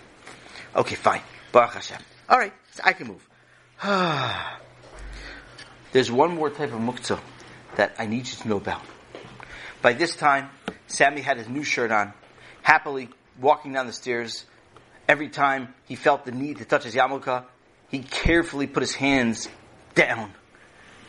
Okay, 0.74 0.96
fine. 0.96 1.22
Baruch 1.52 1.74
Hashem. 1.74 1.98
Alright, 2.28 2.52
so 2.72 2.82
I 2.84 2.92
can 2.92 3.08
move. 3.08 3.28
There's 5.92 6.10
one 6.10 6.34
more 6.34 6.50
type 6.50 6.72
of 6.72 6.80
muktzah 6.80 7.20
that 7.76 7.94
I 7.98 8.06
need 8.06 8.26
you 8.26 8.36
to 8.36 8.48
know 8.48 8.56
about. 8.56 8.82
By 9.82 9.92
this 9.92 10.16
time, 10.16 10.50
Sammy 10.86 11.20
had 11.20 11.38
his 11.38 11.48
new 11.48 11.64
shirt 11.64 11.90
on, 11.90 12.12
happily 12.62 13.08
walking 13.40 13.72
down 13.72 13.86
the 13.86 13.92
stairs. 13.92 14.44
Every 15.08 15.28
time 15.28 15.74
he 15.84 15.94
felt 15.94 16.24
the 16.24 16.32
need 16.32 16.58
to 16.58 16.64
touch 16.64 16.84
his 16.84 16.94
yarmulke, 16.94 17.44
he 17.90 18.00
carefully 18.00 18.66
put 18.66 18.82
his 18.82 18.94
hands 18.94 19.48
down. 19.94 20.32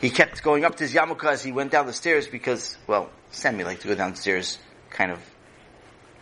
He 0.00 0.10
kept 0.10 0.42
going 0.42 0.64
up 0.64 0.76
to 0.76 0.84
his 0.84 0.94
yarmulke 0.94 1.24
as 1.24 1.42
he 1.42 1.52
went 1.52 1.72
down 1.72 1.86
the 1.86 1.92
stairs 1.92 2.28
because, 2.28 2.76
well, 2.86 3.10
Sammy 3.30 3.64
liked 3.64 3.82
to 3.82 3.88
go 3.88 3.94
downstairs 3.94 4.58
kind 4.90 5.10
of 5.10 5.20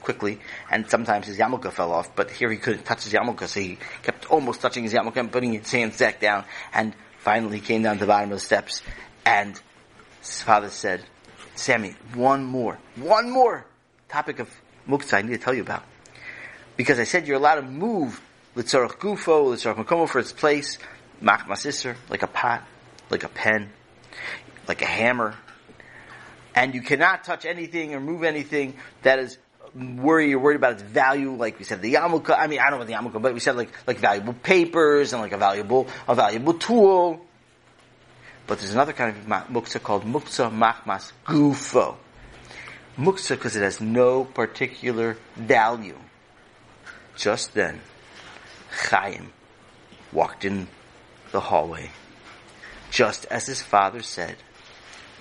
quickly, 0.02 0.40
and 0.70 0.88
sometimes 0.88 1.26
his 1.26 1.36
yarmulke 1.36 1.70
fell 1.72 1.92
off, 1.92 2.14
but 2.14 2.30
here 2.30 2.50
he 2.50 2.56
couldn't 2.56 2.84
touch 2.84 3.04
his 3.04 3.12
yarmulke, 3.12 3.46
so 3.48 3.60
he 3.60 3.76
kept 4.02 4.30
almost 4.30 4.60
touching 4.60 4.84
his 4.84 4.92
yarmulke 4.92 5.16
and 5.16 5.32
putting 5.32 5.52
his 5.52 5.70
hands 5.70 5.98
back 5.98 6.20
down, 6.20 6.44
and 6.72 6.94
finally 7.18 7.58
he 7.58 7.64
came 7.64 7.82
down 7.82 7.96
to 7.96 8.00
the 8.00 8.06
bottom 8.06 8.30
of 8.30 8.38
the 8.38 8.44
steps, 8.44 8.82
and 9.24 9.60
his 10.20 10.42
father 10.42 10.68
said, 10.68 11.02
Sammy, 11.56 11.96
one 12.14 12.44
more, 12.44 12.78
one 12.96 13.30
more 13.30 13.66
topic 14.08 14.38
of 14.38 14.50
muktzah 14.88 15.14
I 15.14 15.22
need 15.22 15.32
to 15.32 15.38
tell 15.38 15.54
you 15.54 15.62
about. 15.62 15.82
Because 16.76 16.98
I 16.98 17.04
said 17.04 17.26
you're 17.26 17.38
allowed 17.38 17.56
to 17.56 17.62
move 17.62 18.20
litzarach 18.54 18.98
gufo, 18.98 19.46
litzarach 19.46 19.84
makomo 19.84 20.08
for 20.08 20.18
its 20.18 20.32
place, 20.32 20.78
machmas 21.22 21.66
iser, 21.66 21.96
like 22.10 22.22
a 22.22 22.26
pot, 22.26 22.62
like 23.10 23.24
a 23.24 23.28
pen, 23.28 23.70
like 24.68 24.82
a 24.82 24.86
hammer, 24.86 25.34
and 26.54 26.74
you 26.74 26.82
cannot 26.82 27.24
touch 27.24 27.44
anything 27.44 27.94
or 27.94 28.00
move 28.00 28.22
anything 28.22 28.74
that 29.02 29.18
is 29.18 29.38
worry 29.74 30.30
you're 30.30 30.38
worried 30.38 30.56
about 30.56 30.72
its 30.72 30.82
value, 30.82 31.32
like 31.32 31.58
we 31.58 31.64
said 31.64 31.82
the 31.82 31.94
yarmulke. 31.94 32.36
I 32.36 32.46
mean, 32.46 32.60
I 32.60 32.70
don't 32.70 32.80
know 32.80 32.86
the 32.86 32.94
yarmulke, 32.94 33.20
but 33.20 33.34
we 33.34 33.40
said 33.40 33.56
like 33.56 33.70
like 33.86 33.98
valuable 33.98 34.32
papers 34.32 35.12
and 35.12 35.22
like 35.22 35.32
a 35.32 35.38
valuable 35.38 35.86
a 36.08 36.14
valuable 36.14 36.54
tool. 36.54 37.25
But 38.46 38.58
there's 38.58 38.72
another 38.72 38.92
kind 38.92 39.16
of 39.16 39.24
muktzah 39.48 39.82
called 39.82 40.04
muktzah 40.04 40.50
machmas 40.50 41.12
gufo. 41.24 41.96
Muktzah 42.96 43.30
because 43.30 43.56
it 43.56 43.62
has 43.62 43.80
no 43.80 44.24
particular 44.24 45.16
value. 45.34 45.98
Just 47.16 47.54
then, 47.54 47.80
Chaim 48.70 49.32
walked 50.12 50.44
in 50.44 50.68
the 51.32 51.40
hallway, 51.40 51.90
just 52.90 53.24
as 53.26 53.46
his 53.46 53.62
father 53.62 54.02
said. 54.02 54.36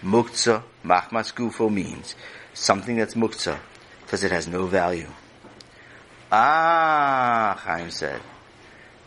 Muktzah 0.04 0.64
machmas 0.84 1.34
gufo 1.34 1.72
means 1.72 2.16
something 2.54 2.98
that's 2.98 3.16
muktzah 3.16 3.60
because 4.02 4.24
it 4.24 4.32
has 4.32 4.48
no 4.48 4.68
value. 4.68 5.10
Ah, 6.32 7.60
Chaim 7.60 7.90
said. 7.90 8.22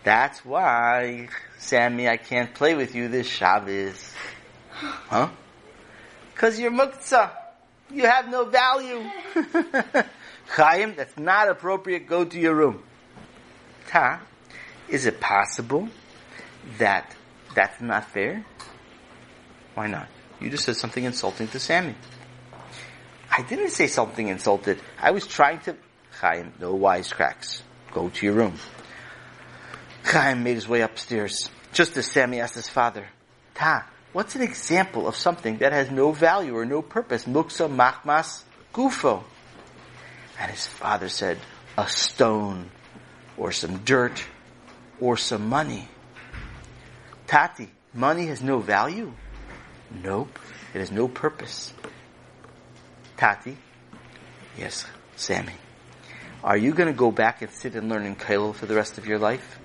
That's 0.02 0.44
why, 0.44 1.28
Sammy, 1.58 2.08
I 2.08 2.16
can't 2.16 2.54
play 2.54 2.74
with 2.74 2.94
you 2.94 3.08
this 3.08 3.26
Shabbos. 3.26 4.12
Huh? 4.70 5.28
Because 6.32 6.58
you're 6.58 6.70
muktzah. 6.70 7.30
You 7.90 8.04
have 8.06 8.28
no 8.28 8.44
value. 8.44 9.02
Chaim, 10.48 10.94
that's 10.96 11.16
not 11.18 11.48
appropriate. 11.48 12.06
Go 12.06 12.24
to 12.24 12.38
your 12.38 12.54
room. 12.54 12.82
Ta, 13.88 14.20
is 14.88 15.06
it 15.06 15.20
possible 15.20 15.88
that 16.78 17.14
that's 17.54 17.80
not 17.80 18.10
fair? 18.10 18.44
Why 19.74 19.88
not? 19.88 20.08
You 20.40 20.50
just 20.50 20.64
said 20.64 20.76
something 20.76 21.02
insulting 21.02 21.48
to 21.48 21.58
Sammy. 21.58 21.94
I 23.30 23.42
didn't 23.42 23.70
say 23.70 23.86
something 23.88 24.28
insulted. 24.28 24.78
I 25.00 25.10
was 25.10 25.26
trying 25.26 25.60
to. 25.60 25.76
Chaim, 26.20 26.52
no 26.60 26.74
wisecracks. 26.74 27.62
Go 27.92 28.08
to 28.08 28.26
your 28.26 28.34
room. 28.34 28.54
Chaim 30.08 30.42
made 30.42 30.54
his 30.54 30.66
way 30.66 30.80
upstairs, 30.80 31.50
just 31.72 31.96
as 31.98 32.10
Sammy 32.10 32.40
asked 32.40 32.54
his 32.54 32.68
father, 32.68 33.06
Ta, 33.54 33.86
what's 34.12 34.34
an 34.34 34.42
example 34.42 35.06
of 35.06 35.16
something 35.16 35.58
that 35.58 35.72
has 35.72 35.90
no 35.90 36.12
value 36.12 36.56
or 36.56 36.64
no 36.64 36.80
purpose? 36.80 37.24
Muksa 37.24 37.68
machmas 37.68 38.42
gufo. 38.72 39.22
And 40.40 40.50
his 40.50 40.66
father 40.66 41.08
said, 41.08 41.38
a 41.76 41.86
stone, 41.88 42.70
or 43.36 43.52
some 43.52 43.78
dirt, 43.78 44.24
or 44.98 45.16
some 45.16 45.48
money. 45.48 45.88
Tati, 47.26 47.68
money 47.92 48.26
has 48.26 48.42
no 48.42 48.60
value? 48.60 49.12
Nope. 50.02 50.38
It 50.72 50.78
has 50.78 50.90
no 50.90 51.06
purpose. 51.06 51.74
Tati? 53.16 53.56
Yes, 54.56 54.86
Sammy. 55.16 55.52
Are 56.42 56.56
you 56.56 56.72
going 56.72 56.86
to 56.88 56.96
go 56.96 57.10
back 57.10 57.42
and 57.42 57.50
sit 57.50 57.74
and 57.74 57.88
learn 57.88 58.06
in 58.06 58.16
Kollel 58.16 58.54
for 58.54 58.66
the 58.66 58.74
rest 58.74 58.96
of 58.96 59.06
your 59.06 59.18
life? 59.18 59.58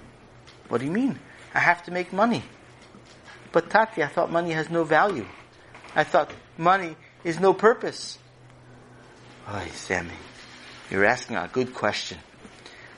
What 0.69 0.79
do 0.79 0.85
you 0.85 0.91
mean? 0.91 1.19
I 1.53 1.59
have 1.59 1.83
to 1.83 1.91
make 1.91 2.11
money. 2.13 2.43
But 3.51 3.69
Tati, 3.69 4.03
I 4.03 4.07
thought 4.07 4.31
money 4.31 4.51
has 4.51 4.69
no 4.69 4.83
value. 4.83 5.25
I 5.95 6.03
thought 6.03 6.31
money 6.57 6.95
is 7.23 7.39
no 7.39 7.53
purpose. 7.53 8.17
Oy, 9.51 9.67
Sammy, 9.73 10.15
you're 10.89 11.05
asking 11.05 11.35
a 11.35 11.47
good 11.51 11.73
question. 11.73 12.17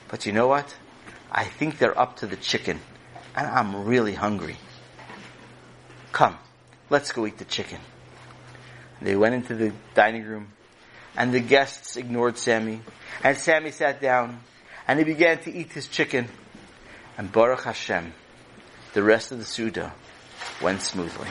But 0.07 0.25
you 0.25 0.31
know 0.31 0.47
what? 0.47 0.73
I 1.31 1.43
think 1.43 1.77
they're 1.77 1.99
up 1.99 2.17
to 2.17 2.27
the 2.27 2.37
chicken. 2.37 2.79
And 3.35 3.47
I'm 3.47 3.85
really 3.85 4.13
hungry. 4.13 4.57
Come, 6.13 6.37
let's 6.89 7.11
go 7.11 7.27
eat 7.27 7.37
the 7.37 7.45
chicken. 7.45 7.79
They 9.01 9.17
went 9.17 9.35
into 9.35 9.55
the 9.55 9.73
dining 9.93 10.23
room, 10.23 10.53
and 11.17 11.33
the 11.33 11.41
guests 11.41 11.97
ignored 11.97 12.37
Sammy. 12.37 12.79
And 13.21 13.37
Sammy 13.37 13.71
sat 13.71 14.01
down, 14.01 14.39
and 14.87 14.97
he 14.99 15.03
began 15.03 15.39
to 15.39 15.53
eat 15.53 15.73
his 15.73 15.87
chicken. 15.87 16.29
And 17.17 17.31
Baruch 17.31 17.63
Hashem, 17.63 18.13
the 18.93 19.03
rest 19.03 19.31
of 19.31 19.39
the 19.39 19.45
Suda 19.45 19.93
went 20.61 20.81
smoothly. 20.81 21.29